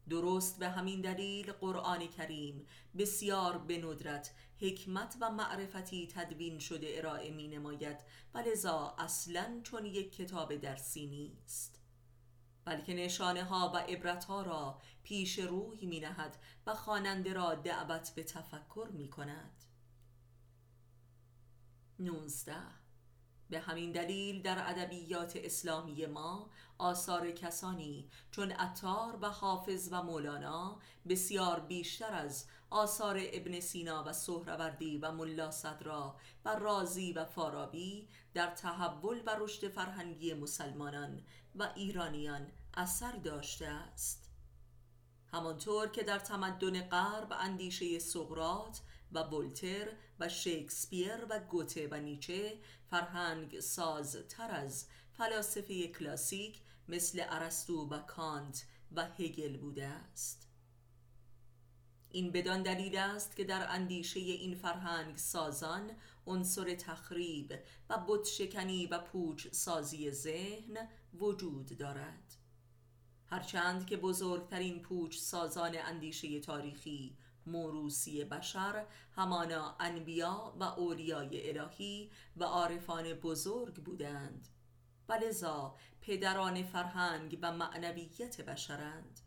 درست 0.09 0.59
به 0.59 0.69
همین 0.69 1.01
دلیل 1.01 1.53
قرآن 1.53 2.07
کریم 2.07 2.67
بسیار 2.99 3.59
به 3.59 3.79
ندرت 3.79 4.35
حکمت 4.61 5.17
و 5.21 5.31
معرفتی 5.31 6.09
تدوین 6.15 6.59
شده 6.59 6.87
ارائه 6.91 7.31
می 7.31 7.49
نماید 7.49 7.97
و 8.35 8.39
لذا 8.39 8.95
اصلا 8.99 9.61
چون 9.63 9.85
یک 9.85 10.17
کتاب 10.17 10.57
درسی 10.57 11.07
نیست. 11.07 11.81
بلکه 12.65 12.95
نشانه 12.95 13.45
ها 13.45 13.73
و 13.75 13.77
عبرت 13.77 14.25
ها 14.25 14.43
را 14.43 14.79
پیش 15.03 15.39
روی 15.39 15.87
می 15.87 16.01
نهد 16.01 16.37
و 16.67 16.75
خواننده 16.75 17.33
را 17.33 17.55
دعوت 17.55 18.13
به 18.15 18.25
تفکر 18.25 18.89
می 18.93 19.09
کند 19.09 19.65
19 21.99 22.55
به 23.51 23.61
همین 23.61 23.93
دلیل 23.93 24.43
در 24.43 24.71
ادبیات 24.71 25.37
اسلامی 25.37 26.07
ما 26.07 26.51
آثار 26.79 27.31
کسانی 27.31 28.09
چون 28.31 28.53
عطار 28.53 29.19
و 29.23 29.31
حافظ 29.31 29.89
و 29.93 30.03
مولانا 30.03 30.81
بسیار 31.09 31.61
بیشتر 31.61 32.15
از 32.15 32.47
آثار 32.71 33.21
ابن 33.33 33.61
سینا 33.61 34.05
و 34.07 34.13
سهروردی 34.13 34.99
و 34.99 35.13
ملا 35.13 35.51
صدرا 35.51 36.17
و 36.45 36.49
رازی 36.49 37.13
و 37.13 37.25
فارابی 37.25 38.09
در 38.35 38.47
تحول 38.47 39.23
و 39.27 39.37
رشد 39.39 39.69
فرهنگی 39.69 40.35
مسلمانان 40.35 41.23
و 41.55 41.73
ایرانیان 41.75 42.53
اثر 42.75 43.13
داشته 43.13 43.67
است. 43.67 44.31
همانطور 45.33 45.89
که 45.89 46.03
در 46.03 46.19
تمدن 46.19 46.81
غرب 46.81 47.33
اندیشه 47.33 47.99
سقرات 47.99 48.81
و 49.13 49.19
ولتر 49.19 49.89
و 50.21 50.29
شکسپیر 50.29 51.27
و 51.31 51.41
گوته 51.41 51.89
و 51.91 52.01
نیچه 52.01 52.59
فرهنگ 52.91 53.61
سازتر 53.61 54.51
از 54.51 54.87
فلاسفه 55.13 55.89
کلاسیک 55.89 56.61
مثل 56.89 57.23
ارسطو 57.29 57.89
و 57.89 57.99
کانت 57.99 58.67
و 58.93 59.05
هگل 59.05 59.57
بوده 59.57 59.87
است. 59.87 60.49
این 62.11 62.33
بدان 62.33 62.63
دلیل 62.63 62.99
است 62.99 63.37
که 63.37 63.45
در 63.45 63.67
اندیشه 63.69 64.21
این 64.21 64.55
فرهنگ 64.55 65.17
سازان 65.17 65.91
عنصر 66.27 66.75
تخریب 66.75 67.55
و 67.91 67.99
بتشکنی 68.09 68.87
و 68.87 68.99
پوچ 68.99 69.49
سازی 69.53 70.11
ذهن 70.11 70.89
وجود 71.15 71.79
دارد. 71.79 72.35
هرچند 73.27 73.87
که 73.87 73.97
بزرگترین 73.97 74.83
پوچ 74.83 75.17
سازان 75.17 75.77
اندیشه 75.77 76.41
تاریخی 76.41 77.17
موروسی 77.47 78.25
بشر 78.25 78.87
همانا 79.17 79.77
انبیا 79.81 80.55
و 80.61 80.63
اولیای 80.63 81.59
الهی 81.59 82.11
و 82.37 82.45
عارفان 82.45 83.15
بزرگ 83.15 83.75
بودند. 83.75 84.49
و 85.09 85.13
لذا 85.13 85.77
پدران 86.07 86.63
فرهنگ 86.63 87.39
و 87.43 87.53
معنویت 87.53 88.41
بشرند. 88.41 89.21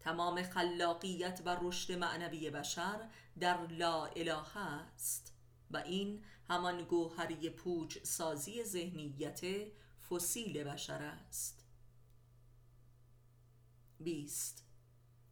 تمام 0.00 0.42
خلاقیت 0.42 1.42
و 1.44 1.56
رشد 1.60 1.92
معنوی 1.92 2.50
بشر 2.50 3.08
در 3.40 3.66
لا 3.66 4.04
اله 4.04 4.56
است 4.56 5.32
و 5.70 5.76
این 5.76 6.24
همان 6.48 6.84
گوهری 6.84 7.50
پوچ 7.50 7.98
سازی 8.02 8.64
ذهنیت 8.64 9.40
فسیل 10.10 10.64
بشر 10.64 11.02
است. 11.02 11.64
20 14.00 14.64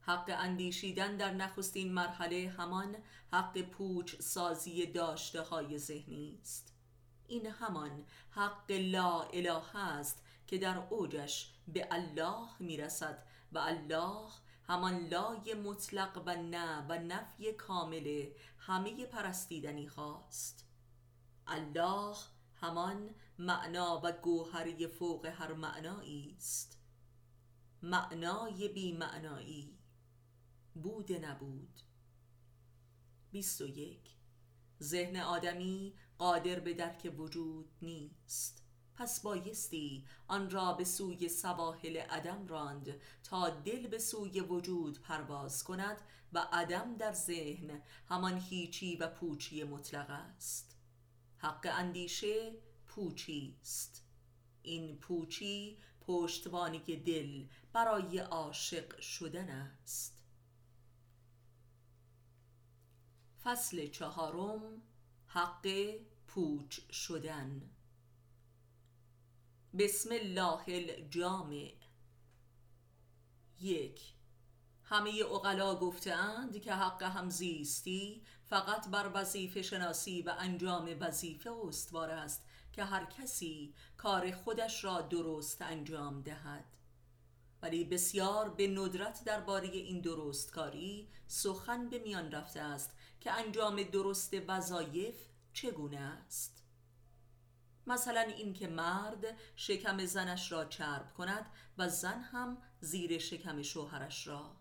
حق 0.00 0.34
اندیشیدن 0.38 1.16
در 1.16 1.34
نخستین 1.34 1.92
مرحله 1.92 2.54
همان 2.58 2.96
حق 3.32 3.62
پوچ 3.62 4.20
سازی 4.20 4.86
داشته 4.86 5.42
های 5.42 5.78
ذهنی 5.78 6.38
است. 6.42 6.77
این 7.28 7.46
همان 7.46 8.04
حق 8.30 8.70
لا 8.70 9.22
اله 9.22 9.76
است 9.76 10.22
که 10.46 10.58
در 10.58 10.78
اوجش 10.90 11.52
به 11.68 11.88
الله 11.90 12.48
می‌رسد 12.60 13.26
و 13.52 13.58
الله 13.58 14.28
همان 14.64 15.06
لای 15.06 15.54
مطلق 15.54 16.22
و 16.26 16.36
نه 16.36 16.86
و 16.88 16.98
نفی 16.98 17.52
کامل 17.52 18.26
همه 18.58 19.06
پرستیدنی 19.06 19.88
خواست. 19.88 20.66
الله 21.46 22.16
همان 22.54 23.14
معنا 23.38 24.00
و 24.04 24.12
گوهری 24.12 24.86
فوق 24.86 25.26
هر 25.26 25.52
معنایی 25.52 26.34
است. 26.36 26.78
معنای 27.82 28.68
بی 28.68 28.92
معنایی 28.92 29.78
بود 30.74 31.12
نبود. 31.12 31.80
21 33.30 34.16
ذهن 34.82 35.16
آدمی 35.16 35.94
قادر 36.18 36.60
به 36.60 36.74
درک 36.74 37.14
وجود 37.18 37.68
نیست. 37.82 38.62
پس 38.94 39.20
بایستی 39.20 40.04
آن 40.28 40.50
را 40.50 40.72
به 40.72 40.84
سوی 40.84 41.28
سواحل 41.28 41.96
عدم 41.96 42.46
راند 42.46 43.00
تا 43.22 43.50
دل 43.50 43.86
به 43.86 43.98
سوی 43.98 44.40
وجود 44.40 45.00
پرواز 45.00 45.64
کند 45.64 45.96
و 46.32 46.48
عدم 46.52 46.96
در 46.96 47.12
ذهن 47.12 47.82
همان 48.08 48.38
هیچی 48.38 48.96
و 48.96 49.08
پوچی 49.08 49.64
مطلق 49.64 50.10
است. 50.10 50.76
حق 51.36 51.68
اندیشه 51.72 52.52
پوچی 52.86 53.56
است. 53.60 54.04
این 54.62 54.98
پوچی 54.98 55.78
پشتوانی 56.00 56.96
دل 56.96 57.46
برای 57.72 58.18
عاشق 58.18 59.00
شدن 59.00 59.48
است. 59.48 60.24
فصل 63.42 63.86
چهارم 63.86 64.82
حق 65.30 65.94
پوچ 66.26 66.80
شدن. 66.92 67.70
بسم 69.78 70.10
الله 70.12 70.62
الجامع. 70.66 71.72
یک. 73.60 74.14
همه 74.84 75.10
اقلا 75.32 75.74
گفتند 75.74 76.60
که 76.60 76.72
حق 76.72 77.02
همزیستی 77.02 78.22
فقط 78.44 78.88
بر 78.88 79.10
وظیفه 79.14 79.62
شناسی 79.62 80.22
و 80.22 80.34
انجام 80.38 80.96
وظیفه 81.00 81.50
استوار 81.50 82.10
است 82.10 82.44
که 82.72 82.84
هر 82.84 83.04
کسی 83.04 83.74
کار 83.96 84.30
خودش 84.30 84.84
را 84.84 85.00
درست 85.00 85.62
انجام 85.62 86.22
دهد. 86.22 86.64
ولی 87.62 87.84
بسیار 87.84 88.48
به 88.48 88.66
ندرت 88.66 89.24
درباره 89.24 89.68
این 89.68 90.00
درست 90.00 90.52
کاری 90.52 91.08
سخن 91.26 91.88
به 91.88 91.98
میان 91.98 92.30
رفته 92.30 92.60
است 92.60 92.97
که 93.20 93.32
انجام 93.32 93.82
درست 93.82 94.34
وظایف 94.48 95.16
چگونه 95.52 95.98
است؟ 95.98 96.64
مثلا 97.86 98.20
اینکه 98.20 98.68
مرد 98.68 99.38
شکم 99.56 100.04
زنش 100.04 100.52
را 100.52 100.64
چرب 100.64 101.14
کند 101.14 101.46
و 101.78 101.88
زن 101.88 102.20
هم 102.20 102.58
زیر 102.80 103.18
شکم 103.18 103.62
شوهرش 103.62 104.26
را. 104.26 104.56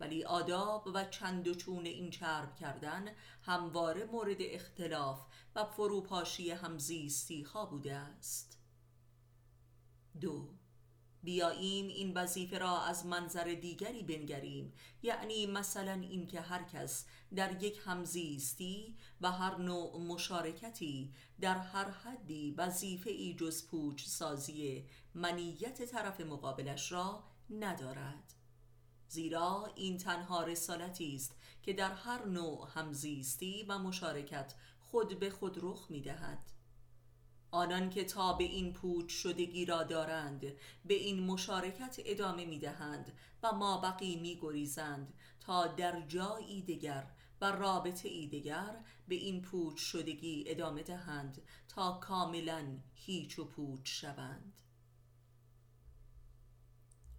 ولی 0.00 0.24
آداب 0.24 0.90
و 0.94 1.04
چند 1.04 1.48
و 1.48 1.54
چون 1.54 1.86
این 1.86 2.10
چرب 2.10 2.54
کردن 2.56 3.08
همواره 3.42 4.04
مورد 4.04 4.36
اختلاف 4.40 5.26
و 5.54 5.64
فروپاشی 5.64 6.50
همزیستی 6.50 7.42
ها 7.42 7.66
بوده 7.66 7.94
است. 7.94 8.58
دو 10.20 10.53
بیاییم 11.24 11.88
این 11.88 12.12
وظیفه 12.14 12.58
را 12.58 12.80
از 12.80 13.06
منظر 13.06 13.44
دیگری 13.44 14.02
بنگریم. 14.02 14.72
یعنی 15.02 15.46
مثلا 15.46 15.92
اینکه 15.92 16.40
هر 16.40 16.62
کس 16.62 17.06
در 17.36 17.62
یک 17.62 17.80
همزیستی 17.84 18.96
و 19.20 19.32
هر 19.32 19.56
نوع 19.56 20.00
مشارکتی 20.00 21.12
در 21.40 21.58
هر 21.58 21.90
حدی 21.90 22.54
وظیفه 22.58 23.10
ای 23.10 23.34
جز 23.34 23.66
پوچ 23.66 24.06
سازی 24.06 24.84
منیت 25.14 25.82
طرف 25.82 26.20
مقابلش 26.20 26.92
را 26.92 27.24
ندارد. 27.50 28.34
زیرا 29.08 29.72
این 29.74 29.98
تنها 29.98 30.42
رسالتی 30.42 31.14
است 31.14 31.36
که 31.62 31.72
در 31.72 31.92
هر 31.94 32.24
نوع 32.24 32.68
همزیستی 32.74 33.64
و 33.68 33.78
مشارکت 33.78 34.54
خود 34.80 35.18
به 35.18 35.30
خود 35.30 35.58
رخ 35.62 35.86
می 35.90 36.00
دهد 36.00 36.53
آنان 37.54 37.90
که 37.90 38.04
تا 38.04 38.32
به 38.32 38.44
این 38.44 38.72
پوچ 38.72 39.10
شدگی 39.12 39.64
را 39.64 39.82
دارند 39.82 40.40
به 40.84 40.94
این 40.94 41.20
مشارکت 41.20 41.96
ادامه 42.04 42.44
می 42.44 42.58
دهند 42.58 43.12
و 43.42 43.52
ما 43.52 43.80
بقی 43.80 44.16
می 44.16 44.38
گریزند 44.40 45.14
تا 45.40 45.66
در 45.66 46.00
جایی 46.00 46.62
دیگر 46.62 47.06
و 47.40 47.52
رابطه 47.52 48.08
ای 48.08 48.26
دیگر 48.26 48.76
به 49.08 49.14
این 49.14 49.42
پوچ 49.42 49.78
شدگی 49.78 50.44
ادامه 50.46 50.82
دهند 50.82 51.42
تا 51.68 51.92
کاملا 51.92 52.78
هیچ 52.94 53.38
و 53.38 53.44
پوچ 53.44 54.00
شوند. 54.00 54.60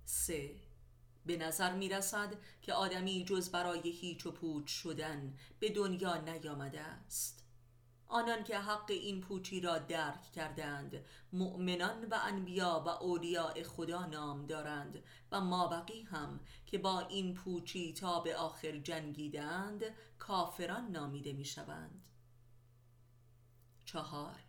سه. 0.05 0.55
به 1.25 1.37
نظر 1.37 1.75
می 1.75 1.89
رسد 1.89 2.35
که 2.61 2.73
آدمی 2.73 3.25
جز 3.25 3.49
برای 3.49 3.89
هیچ 3.89 4.25
و 4.25 4.31
پوچ 4.31 4.67
شدن 4.67 5.37
به 5.59 5.69
دنیا 5.69 6.17
نیامده 6.17 6.81
است. 6.81 7.44
آنان 8.07 8.43
که 8.43 8.57
حق 8.57 8.85
این 8.91 9.21
پوچی 9.21 9.61
را 9.61 9.77
درک 9.77 10.31
کردند 10.31 11.05
مؤمنان 11.33 12.05
و 12.05 12.19
انبیا 12.23 12.83
و 12.85 12.89
اولیاء 12.89 13.63
خدا 13.63 14.05
نام 14.05 14.45
دارند 14.45 15.03
و 15.31 15.41
مابقی 15.41 16.01
هم 16.01 16.39
که 16.65 16.77
با 16.77 16.99
این 16.99 17.33
پوچی 17.33 17.93
تا 17.93 18.19
به 18.19 18.35
آخر 18.35 18.77
جنگیدند 18.77 19.83
کافران 20.19 20.91
نامیده 20.91 21.33
می 21.33 21.45
شوند 21.45 22.07
چهار. 23.85 24.39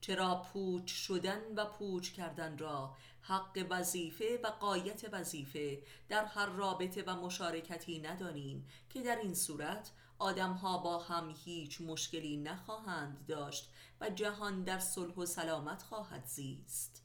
چرا 0.00 0.42
پوچ 0.52 0.92
شدن 0.92 1.54
و 1.56 1.64
پوچ 1.64 2.12
کردن 2.12 2.58
را 2.58 2.96
حق 3.20 3.66
وظیفه 3.70 4.40
و 4.44 4.46
قایت 4.46 5.04
وظیفه 5.12 5.82
در 6.08 6.24
هر 6.24 6.46
رابطه 6.46 7.02
و 7.06 7.16
مشارکتی 7.16 7.98
ندانیم 7.98 8.68
که 8.90 9.02
در 9.02 9.16
این 9.16 9.34
صورت 9.34 9.92
آدمها 10.18 10.78
با 10.78 10.98
هم 10.98 11.34
هیچ 11.44 11.80
مشکلی 11.80 12.36
نخواهند 12.36 13.26
داشت 13.26 13.70
و 14.00 14.10
جهان 14.10 14.64
در 14.64 14.78
صلح 14.78 15.14
و 15.14 15.26
سلامت 15.26 15.82
خواهد 15.82 16.26
زیست. 16.26 17.02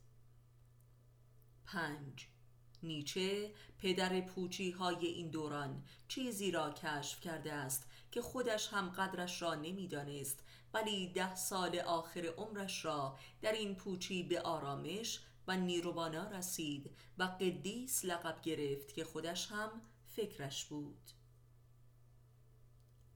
پنج. 1.66 2.28
نیچه 2.82 3.54
پدر 3.78 4.20
پوچی 4.20 4.70
های 4.70 5.06
این 5.06 5.30
دوران 5.30 5.84
چیزی 6.08 6.50
را 6.50 6.70
کشف 6.70 7.20
کرده 7.20 7.52
است 7.52 7.86
که 8.10 8.22
خودش 8.22 8.68
هم 8.68 8.88
قدرش 8.90 9.42
را 9.42 9.54
نمی‌دانست 9.54 10.44
ولی 10.74 11.12
ده 11.12 11.34
سال 11.34 11.78
آخر 11.78 12.26
عمرش 12.26 12.84
را 12.84 13.18
در 13.42 13.52
این 13.52 13.74
پوچی 13.74 14.22
به 14.22 14.40
آرامش 14.40 15.20
و 15.46 15.56
نیروبانا 15.56 16.30
رسید 16.30 16.90
و 17.18 17.22
قدیس 17.22 18.04
لقب 18.04 18.42
گرفت 18.42 18.94
که 18.94 19.04
خودش 19.04 19.46
هم 19.46 19.82
فکرش 20.06 20.64
بود. 20.64 21.10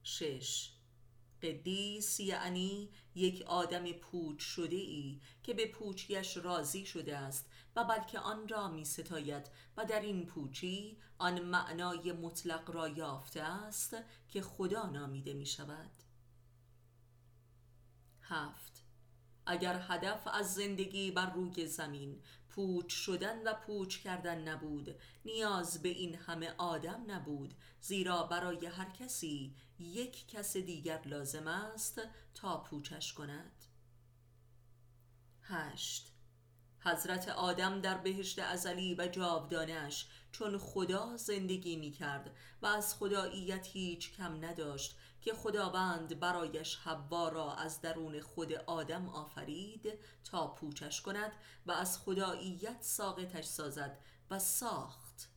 شش. 0.03 0.71
قدیس 1.41 2.19
یعنی 2.19 2.89
یک 3.15 3.41
آدم 3.41 3.91
پوچ 3.91 4.39
شده 4.39 4.75
ای 4.75 5.21
که 5.43 5.53
به 5.53 5.65
پوچیش 5.67 6.37
راضی 6.37 6.85
شده 6.85 7.17
است 7.17 7.49
و 7.75 7.83
بلکه 7.83 8.19
آن 8.19 8.47
را 8.47 8.67
می 8.67 8.85
ستاید 8.85 9.47
و 9.77 9.85
در 9.85 10.01
این 10.01 10.25
پوچی 10.25 10.97
آن 11.17 11.39
معنای 11.39 12.11
مطلق 12.11 12.71
را 12.71 12.87
یافته 12.87 13.41
است 13.41 13.95
که 14.29 14.41
خدا 14.41 14.85
نامیده 14.85 15.33
می 15.33 15.45
شود 15.45 15.91
هفت. 18.21 18.83
اگر 19.45 19.85
هدف 19.87 20.27
از 20.27 20.53
زندگی 20.53 21.11
بر 21.11 21.33
روی 21.33 21.67
زمین 21.67 22.21
پوچ 22.49 22.93
شدن 22.93 23.47
و 23.47 23.53
پوچ 23.53 23.97
کردن 23.97 24.47
نبود. 24.47 24.95
نیاز 25.25 25.81
به 25.81 25.89
این 25.89 26.15
همه 26.15 26.53
آدم 26.57 27.03
نبود. 27.07 27.53
زیرا 27.81 28.23
برای 28.23 28.65
هر 28.65 28.89
کسی 28.89 29.55
یک 29.79 30.27
کس 30.27 30.57
دیگر 30.57 31.01
لازم 31.05 31.47
است 31.47 32.01
تا 32.33 32.63
پوچش 32.63 33.13
کند. 33.13 33.65
هشت. 35.41 36.11
حضرت 36.79 37.29
آدم 37.29 37.81
در 37.81 37.97
بهشت 37.97 38.39
ازلی 38.39 38.95
و 38.95 39.07
جاودانش 39.07 40.07
چون 40.31 40.57
خدا 40.57 41.17
زندگی 41.17 41.75
می 41.75 41.91
کرد 41.91 42.35
و 42.61 42.65
از 42.65 42.95
خداییت 42.95 43.67
هیچ 43.67 44.13
کم 44.13 44.45
نداشت 44.45 44.97
که 45.21 45.33
خداوند 45.33 46.19
برایش 46.19 46.75
حوا 46.75 47.29
را 47.29 47.53
از 47.53 47.81
درون 47.81 48.21
خود 48.21 48.53
آدم 48.53 49.09
آفرید 49.09 49.99
تا 50.23 50.47
پوچش 50.47 51.01
کند 51.01 51.31
و 51.65 51.71
از 51.71 51.99
خداییت 51.99 52.81
ساقتش 52.81 53.45
سازد 53.45 53.97
و 54.31 54.39
ساخت. 54.39 55.29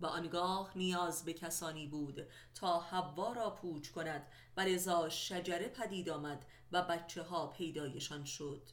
و 0.00 0.06
آنگاه 0.06 0.72
نیاز 0.76 1.24
به 1.24 1.32
کسانی 1.32 1.86
بود 1.86 2.28
تا 2.54 2.80
حوا 2.80 3.32
را 3.32 3.50
پوچ 3.50 3.88
کند 3.88 4.26
و 4.56 4.60
لذا 4.60 5.08
شجره 5.08 5.68
پدید 5.68 6.08
آمد 6.08 6.46
و 6.72 6.82
بچه 6.82 7.22
ها 7.22 7.46
پیدایشان 7.46 8.24
شد. 8.24 8.70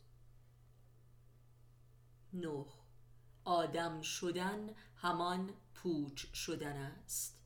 نه 2.34 2.66
آدم 3.44 4.02
شدن 4.02 4.70
همان 4.96 5.54
پوچ 5.74 6.34
شدن 6.34 6.78
است. 6.78 7.42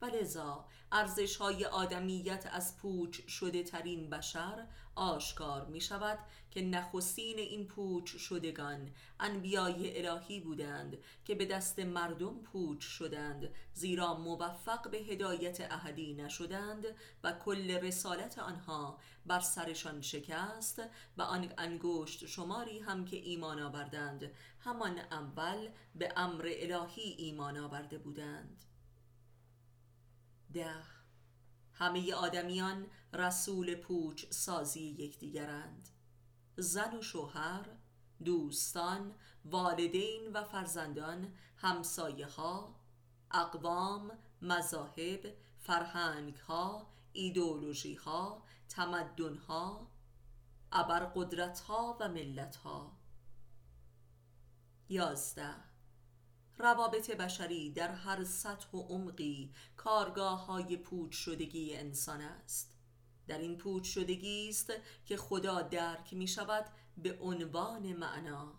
و 0.00 0.04
لذا 0.04 0.68
ارزش 0.92 1.36
های 1.36 1.64
آدمیت 1.64 2.48
از 2.52 2.76
پوچ 2.76 3.26
شده 3.28 3.62
ترین 3.62 4.10
بشر 4.10 4.66
آشکار 4.94 5.66
می 5.66 5.80
شود 5.80 6.18
که 6.50 6.62
نخستین 6.62 7.38
این 7.38 7.66
پوچ 7.66 8.16
شدگان 8.16 8.90
انبیای 9.20 10.06
الهی 10.06 10.40
بودند 10.40 10.98
که 11.24 11.34
به 11.34 11.46
دست 11.46 11.78
مردم 11.78 12.42
پوچ 12.42 12.84
شدند 12.84 13.48
زیرا 13.74 14.14
موفق 14.14 14.90
به 14.90 14.98
هدایت 14.98 15.60
احدی 15.60 16.14
نشدند 16.14 16.86
و 17.24 17.32
کل 17.32 17.70
رسالت 17.70 18.38
آنها 18.38 18.98
بر 19.26 19.40
سرشان 19.40 20.00
شکست 20.00 20.82
و 21.16 21.22
آن 21.22 21.52
انگشت 21.58 22.26
شماری 22.26 22.78
هم 22.78 23.04
که 23.04 23.16
ایمان 23.16 23.62
آوردند 23.62 24.30
همان 24.60 24.98
اول 24.98 25.68
به 25.94 26.12
امر 26.16 26.48
الهی 26.56 27.14
ایمان 27.18 27.58
آورده 27.58 27.98
بودند. 27.98 28.71
ده 30.54 30.74
همه 31.72 32.14
آدمیان 32.14 32.86
رسول 33.12 33.74
پوچ 33.74 34.26
سازی 34.30 34.80
یکدیگرند. 34.80 35.88
زن 36.56 36.96
و 36.96 37.02
شوهر 37.02 37.66
دوستان 38.24 39.14
والدین 39.44 40.32
و 40.32 40.44
فرزندان 40.44 41.34
همسایه 41.56 42.26
ها 42.26 42.80
اقوام 43.30 44.18
مذاهب 44.42 45.34
فرهنگ 45.58 46.36
ها 46.36 46.92
ایدولوژی 47.12 47.94
ها 47.94 48.42
تمدن 48.68 49.36
ها 49.36 49.90
ابرقدرت 50.72 51.60
ها 51.60 51.96
و 52.00 52.08
ملت 52.08 52.56
ها 52.56 52.92
یازده. 54.88 55.71
روابط 56.58 57.10
بشری 57.10 57.70
در 57.70 57.90
هر 57.90 58.24
سطح 58.24 58.70
و 58.70 58.80
عمقی 58.80 59.52
کارگاه 59.76 60.46
های 60.46 60.76
پوچ 60.76 61.14
شدگی 61.14 61.76
انسان 61.76 62.20
است. 62.20 62.74
در 63.26 63.38
این 63.38 63.58
پوچ 63.58 63.84
شدگی 63.84 64.48
است 64.48 64.72
که 65.06 65.16
خدا 65.16 65.62
درک 65.62 66.14
می 66.14 66.28
شود 66.28 66.64
به 66.96 67.18
عنوان 67.20 67.92
معنا. 67.92 68.52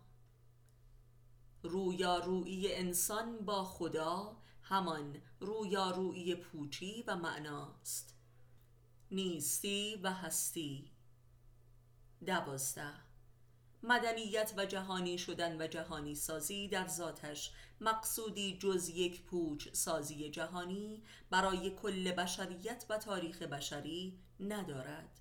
رویارویی 1.63 2.73
انسان 2.73 3.37
با 3.37 3.63
خدا 3.63 4.37
همان 4.61 5.21
رویارویی 5.39 6.35
پوچی 6.35 7.03
و 7.07 7.15
معناست 7.15 8.15
نیستی 9.11 9.95
و 10.03 10.13
هستی. 10.13 10.91
دوازده 12.25 13.02
مدنیت 13.83 14.53
و 14.57 14.65
جهانی 14.65 15.17
شدن 15.17 15.61
و 15.61 15.67
جهانی 15.67 16.15
سازی 16.15 16.67
در 16.67 16.87
ذاتش. 16.87 17.51
مقصودی 17.81 18.57
جز 18.57 18.89
یک 18.89 19.23
پوچ 19.23 19.73
سازی 19.73 20.29
جهانی 20.29 21.03
برای 21.29 21.69
کل 21.69 22.11
بشریت 22.11 22.85
و 22.89 22.97
تاریخ 22.97 23.41
بشری 23.41 24.19
ندارد. 24.39 25.19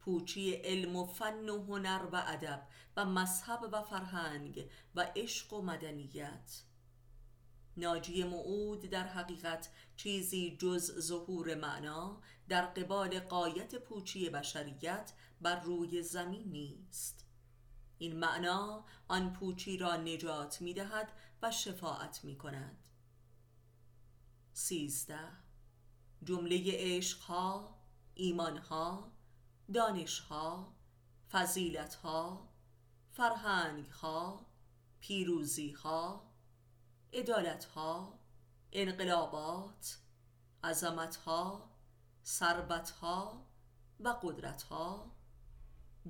پوچی 0.00 0.52
علم 0.52 0.96
و 0.96 1.06
فن 1.06 1.48
و 1.48 1.64
هنر 1.64 2.06
و 2.12 2.22
ادب 2.26 2.66
و 2.96 3.04
مذهب 3.04 3.68
و 3.72 3.82
فرهنگ 3.82 4.70
و 4.94 5.12
عشق 5.16 5.52
و 5.52 5.62
مدنیت. 5.62 6.62
ناجی 7.76 8.24
معود 8.24 8.80
در 8.80 9.06
حقیقت 9.06 9.68
چیزی 9.96 10.56
جز 10.56 10.98
ظهور 10.98 11.54
معنا 11.54 12.22
در 12.48 12.66
قبال 12.66 13.20
قایت 13.20 13.74
پوچی 13.74 14.30
بشریت 14.30 15.12
بر 15.40 15.60
روی 15.60 16.02
زمین 16.02 16.50
نیست 16.50 17.29
این 18.00 18.18
معنا 18.18 18.84
آن 19.08 19.32
پوچی 19.32 19.76
را 19.76 19.96
نجات 19.96 20.60
می 20.60 20.74
دهد 20.74 21.12
و 21.42 21.50
شفاعت 21.50 22.24
می 22.24 22.38
کند 22.38 22.88
سیزده. 24.52 25.28
جمله 26.24 26.64
عشقها 26.66 27.78
ایمانها 28.14 29.12
دانشها 29.74 30.74
فضیلتها 31.30 32.48
فرهنگها 33.12 34.46
پیروزیها 35.00 36.30
عدالتها 37.12 38.18
انقلابات 38.72 39.98
عظمتها 40.64 41.70
ثروتها 42.24 43.46
و 44.00 44.08
قدرتها 44.08 45.16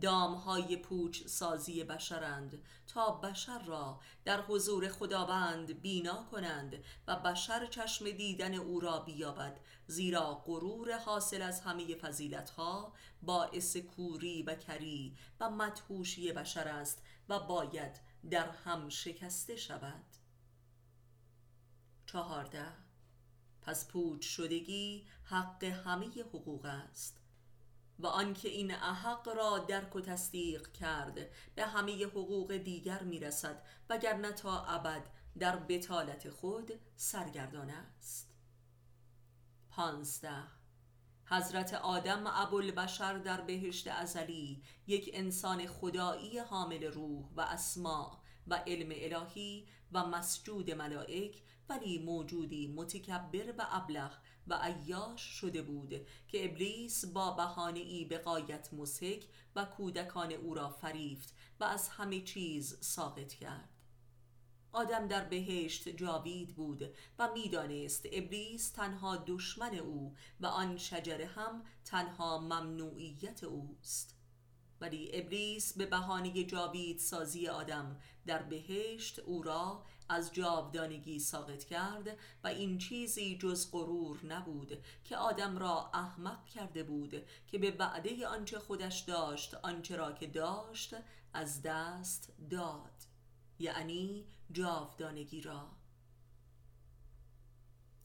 دامهای 0.01 0.77
پوچ 0.77 1.27
سازی 1.27 1.85
بشرند 1.85 2.63
تا 2.87 3.11
بشر 3.11 3.65
را 3.65 4.01
در 4.25 4.41
حضور 4.41 4.89
خداوند 4.89 5.81
بینا 5.81 6.25
کنند 6.31 6.85
و 7.07 7.17
بشر 7.17 7.67
چشم 7.67 8.11
دیدن 8.11 8.55
او 8.55 8.81
را 8.81 8.99
بیابد 8.99 9.61
زیرا 9.87 10.35
غرور 10.35 10.99
حاصل 10.99 11.43
از 11.43 11.61
همه 11.61 11.95
فضیلتها 11.95 12.93
باعث 13.23 13.77
کوری 13.77 14.43
و 14.43 14.55
کری 14.55 15.17
و 15.41 15.51
مدهوشی 15.51 16.33
بشر 16.33 16.69
است 16.69 17.03
و 17.29 17.41
باید 17.41 18.01
در 18.31 18.51
هم 18.51 18.89
شکسته 18.89 19.57
شود. 19.57 20.05
چهارده. 22.07 22.67
پس 23.63 23.89
پوچ 23.89 24.27
شدگی 24.27 25.07
حق 25.25 25.65
همه 25.65 26.07
حقوق 26.23 26.65
است. 26.65 27.20
و 28.01 28.07
آنکه 28.07 28.49
این 28.49 28.75
احق 28.75 29.29
را 29.29 29.59
درک 29.59 29.97
و 29.97 30.01
تصدیق 30.01 30.73
کرد. 30.73 31.19
به 31.55 31.67
همه 31.67 32.07
حقوق 32.07 32.57
دیگر 32.57 33.03
می‌رسد 33.03 33.63
وگرنه 33.89 34.33
تا 34.33 34.65
ابد 34.65 35.03
در 35.39 35.57
بتالت 35.57 36.31
خود 36.31 36.73
سرگردان 36.97 37.71
است. 37.71 38.35
پانزده. 39.71 40.43
حضرت 41.25 41.75
آدم 41.75 42.27
ابوالبشر 42.27 43.19
در 43.19 43.41
بهشت 43.41 43.89
ازلی 43.89 44.63
یک 44.87 45.11
انسان 45.13 45.67
خدایی 45.67 46.39
حامل 46.39 46.85
روح 46.85 47.29
و 47.37 47.41
اسماع 47.41 48.21
و 48.47 48.55
علم 48.55 48.89
الهی 48.93 49.67
و 49.93 50.07
مسجود 50.07 50.71
ملائک 50.71 51.43
ولی 51.69 51.99
موجودی 51.99 52.69
متکبر 52.77 53.55
و 53.59 53.67
ابلغ 53.71 54.13
و 54.51 54.55
عیاش 54.55 55.21
شده 55.21 55.63
بود 55.63 56.07
که 56.29 56.45
ابلیس 56.45 57.05
با 57.05 57.31
بهانه 57.31 57.81
ای 57.81 58.05
به 58.05 58.19
قایت 58.19 58.75
مسک 58.75 59.25
و 59.57 59.65
کودکان 59.65 60.33
او 60.33 60.55
را 60.55 60.69
فریفت 60.69 61.35
و 61.61 61.65
از 61.65 61.89
همه 61.89 62.21
چیز 62.21 62.79
ساقط 62.81 63.33
کرد. 63.33 63.69
آدم 64.73 65.09
در 65.09 65.25
بهشت 65.25 65.89
جاوید 65.89 66.57
بود 66.57 66.95
و 67.19 67.33
می‌دانست 67.33 68.07
ابلیس 68.13 68.71
تنها 68.71 69.17
دشمن 69.17 69.75
او 69.75 70.15
و 70.41 70.47
آن 70.47 70.77
شجره 70.77 71.27
هم 71.27 71.65
تنها 71.85 72.39
ممنوعیت 72.39 73.45
اوست. 73.45 74.17
ولی 74.81 75.11
ابلیس 75.13 75.77
به 75.79 75.87
بهانه 75.87 76.45
جاوید 76.45 76.99
سازی 76.99 77.49
آدم 77.49 78.01
در 78.27 78.43
بهشت 78.43 79.19
او 79.19 79.43
را 79.43 79.85
از 80.11 80.33
جاودانگی 80.33 81.19
ساقط 81.19 81.65
کرد 81.65 82.19
و 82.45 82.49
این 82.49 82.79
چیزی 82.79 83.39
جز 83.39 83.71
غرور 83.73 84.27
نبود 84.27 84.85
که 85.05 85.17
آدم 85.17 85.59
را 85.59 85.91
احمق 85.95 86.47
کرده 86.47 86.83
بود 86.83 87.23
که 87.47 87.59
به 87.59 87.77
وعده 87.79 88.27
آنچه 88.27 88.59
خودش 88.59 89.01
داشت 89.01 89.55
آنچه 89.55 89.97
را 89.97 90.13
که 90.13 90.27
داشت 90.27 90.95
از 91.33 91.63
دست 91.63 92.33
داد. 92.51 92.93
یعنی 93.59 94.27
جاودانگی 94.53 95.41
را. 95.41 95.71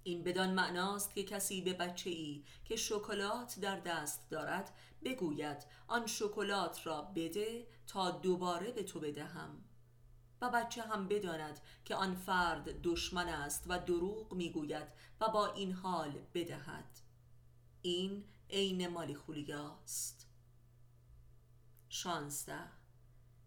این 0.03 0.23
بدان 0.23 0.53
معناست 0.53 1.15
که 1.15 1.23
کسی 1.23 1.61
به 1.61 1.73
بچه 1.73 2.09
ای 2.09 2.43
که 2.65 2.75
شکلات 2.75 3.59
در 3.59 3.79
دست 3.79 4.29
دارد 4.29 4.73
بگوید 5.03 5.65
آن 5.87 6.07
شکلات 6.07 6.87
را 6.87 7.01
بده 7.01 7.67
تا 7.87 8.11
دوباره 8.11 8.71
به 8.71 8.83
تو 8.83 8.99
بدهم. 8.99 9.64
و 10.41 10.49
بچه 10.49 10.81
هم 10.81 11.07
بداند 11.07 11.59
که 11.85 11.95
آن 11.95 12.15
فرد 12.15 12.81
دشمن 12.81 13.27
است 13.27 13.63
و 13.67 13.79
دروغ 13.79 14.33
می‌گوید 14.33 14.87
و 15.21 15.29
با 15.29 15.53
این 15.53 15.71
حال 15.71 16.21
بدهد. 16.33 16.99
این 17.81 18.23
عین 18.49 18.87
مالیخولیاست 18.87 20.27
شانزده. 21.89 22.69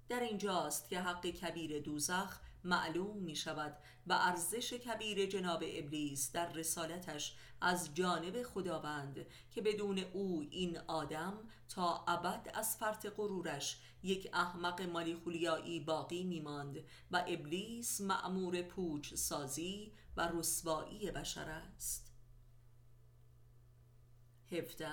در 0.08 0.20
اینجاست 0.20 0.88
که 0.88 1.00
حق 1.00 1.26
کبیر 1.26 1.82
دوزخ 1.82 2.40
معلوم 2.64 3.16
می 3.16 3.36
شود 3.36 3.76
و 4.06 4.12
ارزش 4.12 4.72
کبیر 4.72 5.26
جناب 5.26 5.64
ابلیس 5.66 6.32
در 6.32 6.52
رسالتش 6.52 7.36
از 7.60 7.94
جانب 7.94 8.42
خداوند 8.42 9.26
که 9.50 9.62
بدون 9.62 9.98
او 9.98 10.46
این 10.50 10.78
آدم 10.78 11.38
تا 11.68 12.04
ابد 12.08 12.50
از 12.54 12.76
فرط 12.76 13.06
غرورش 13.06 13.80
یک 14.02 14.30
احمق 14.32 14.82
مالیخولیایی 14.82 15.80
باقی 15.80 16.24
میماند 16.24 16.76
و 17.10 17.24
ابلیس 17.28 18.00
معمور 18.00 18.62
پوچ 18.62 19.14
سازی 19.14 19.92
و 20.16 20.28
رسوایی 20.34 21.10
بشر 21.10 21.48
است. 21.48 22.12
هفته 24.52 24.92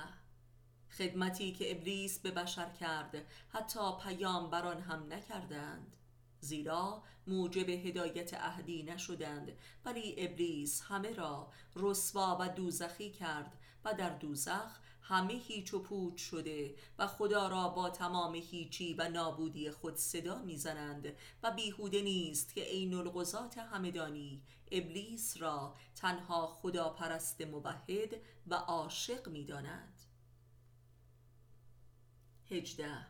خدمتی 0.97 1.51
که 1.51 1.71
ابلیس 1.71 2.19
به 2.19 2.31
بشر 2.31 2.69
کرد 2.69 3.25
حتی 3.49 3.91
پیامبران 4.03 4.81
هم 4.81 5.13
نکردند. 5.13 5.97
زیرا 6.39 7.03
موجب 7.27 7.69
هدایت 7.69 8.33
اهدی 8.33 8.83
نشدند 8.83 9.51
ولی 9.85 10.15
ابلیس 10.17 10.81
همه 10.81 11.13
را 11.13 11.51
رسوا 11.75 12.37
و 12.39 12.49
دوزخی 12.49 13.11
کرد 13.11 13.57
و 13.85 13.93
در 13.93 14.09
دوزخ 14.09 14.79
همه 15.07 15.33
هیچ 15.33 15.73
و 15.73 15.79
پوچ 15.79 16.21
شده 16.21 16.75
و 16.99 17.07
خدا 17.07 17.47
را 17.47 17.69
با 17.69 17.89
تمام 17.89 18.35
هیچی 18.35 18.93
و 18.93 19.09
نابودی 19.09 19.71
خود 19.71 19.95
صدا 19.95 20.39
می‌زنند 20.39 21.13
و 21.43 21.51
بیهوده 21.51 22.01
نیست 22.01 22.53
که 22.53 22.61
عین 22.61 22.93
الغزات 22.93 23.57
همدانی 23.57 24.41
ابلیس 24.71 25.41
را 25.41 25.75
تنها 25.95 26.47
خدا 26.47 26.89
پرست 26.89 27.41
موحد 27.41 28.15
و 28.47 28.55
عاشق 28.55 29.27
می‌داند. 29.27 30.01
هجده. 32.49 33.07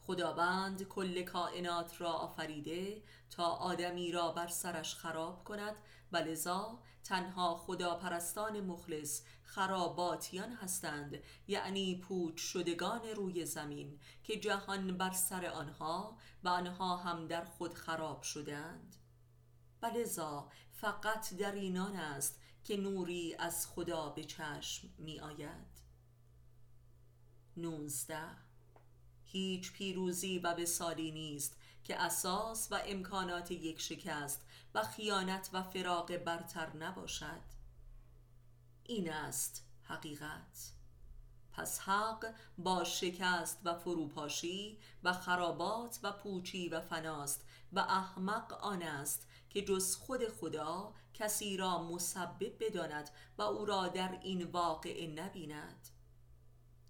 خداوند 0.00 0.82
کل 0.82 1.22
کائنات 1.22 2.00
را 2.00 2.12
آفریده 2.12 3.02
تا 3.30 3.44
آدمی 3.44 4.12
را 4.12 4.32
بر 4.32 4.48
سرش 4.48 4.94
خراب 4.94 5.44
کند 5.44 5.76
و 6.12 6.16
لذا 6.16 6.78
تنها 7.04 7.56
خداپرستان 7.56 8.60
مخلص 8.60 9.22
خراباتیان 9.42 10.52
هستند 10.52 11.18
یعنی 11.48 11.98
پوچ 11.98 12.40
شدگان 12.40 13.02
روی 13.16 13.46
زمین 13.46 14.00
که 14.24 14.40
جهان 14.40 14.98
بر 14.98 15.10
سر 15.10 15.46
آنها 15.46 16.18
و 16.44 16.48
آنها 16.48 16.96
هم 16.96 17.26
در 17.26 17.44
خود 17.44 17.74
خراب 17.74 18.22
شدند 18.22 18.96
و 19.82 19.86
لذا 19.86 20.50
فقط 20.72 21.34
در 21.34 21.52
اینان 21.52 21.96
است 21.96 22.40
که 22.64 22.76
نوری 22.76 23.34
از 23.38 23.66
خدا 23.66 24.08
به 24.08 24.24
چشم 24.24 24.88
می 24.98 25.20
آید 25.20 25.76
نونزده 27.56 28.28
هیچ 29.24 29.72
پیروزی 29.72 30.38
و 30.38 30.52
وسالی 30.52 31.10
نیست 31.10 31.56
که 31.84 32.02
اساس 32.02 32.68
و 32.70 32.80
امکانات 32.86 33.50
یک 33.50 33.80
شکست 33.80 34.46
و 34.76 34.82
خیانت 34.82 35.50
و 35.52 35.62
فراق 35.62 36.16
برتر 36.16 36.76
نباشد. 36.76 37.42
این 38.84 39.12
است 39.12 39.64
حقیقت. 39.82 40.72
پس 41.52 41.80
حق 41.80 42.34
با 42.58 42.84
شکست 42.84 43.60
و 43.64 43.74
فروپاشی 43.74 44.78
و 45.02 45.12
خرابات 45.12 45.98
و 46.02 46.12
پوچی 46.12 46.68
و 46.68 46.80
فناست 46.80 47.44
و 47.72 47.78
احمق 47.78 48.52
آن 48.52 48.82
است 48.82 49.26
که 49.50 49.62
جز 49.62 49.96
خود 49.96 50.28
خدا 50.28 50.94
کسی 51.14 51.56
را 51.56 51.82
مسبب 51.82 52.64
بداند 52.64 53.10
و 53.38 53.42
او 53.42 53.64
را 53.64 53.88
در 53.88 54.18
این 54.22 54.44
واقع 54.44 55.06
نبیند. 55.06 55.88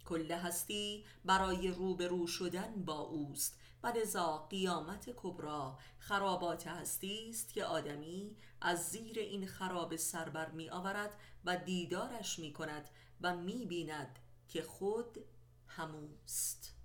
کل 0.05 0.33
هستی 0.33 1.05
برای 1.25 1.69
روبرو 1.69 2.27
شدن 2.27 2.85
با 2.85 2.99
اوست 2.99 3.59
و 3.87 3.89
لذا 3.89 4.47
قیامت 4.51 5.11
کبرا 5.17 5.79
خرابات 5.99 6.67
هستی 6.67 7.31
است 7.31 7.53
که 7.53 7.65
آدمی 7.65 8.37
از 8.61 8.91
زیر 8.91 9.19
این 9.19 9.47
خراب 9.47 9.97
سربر 9.97 10.51
می 10.51 10.71
آورد 10.71 11.15
و 11.45 11.57
دیدارش 11.57 12.39
می 12.39 12.53
کند 12.53 12.91
و 13.21 13.37
می 13.37 13.67
بیند 13.67 14.19
که 14.49 14.63
خود 14.63 15.19
هموست. 15.67 16.76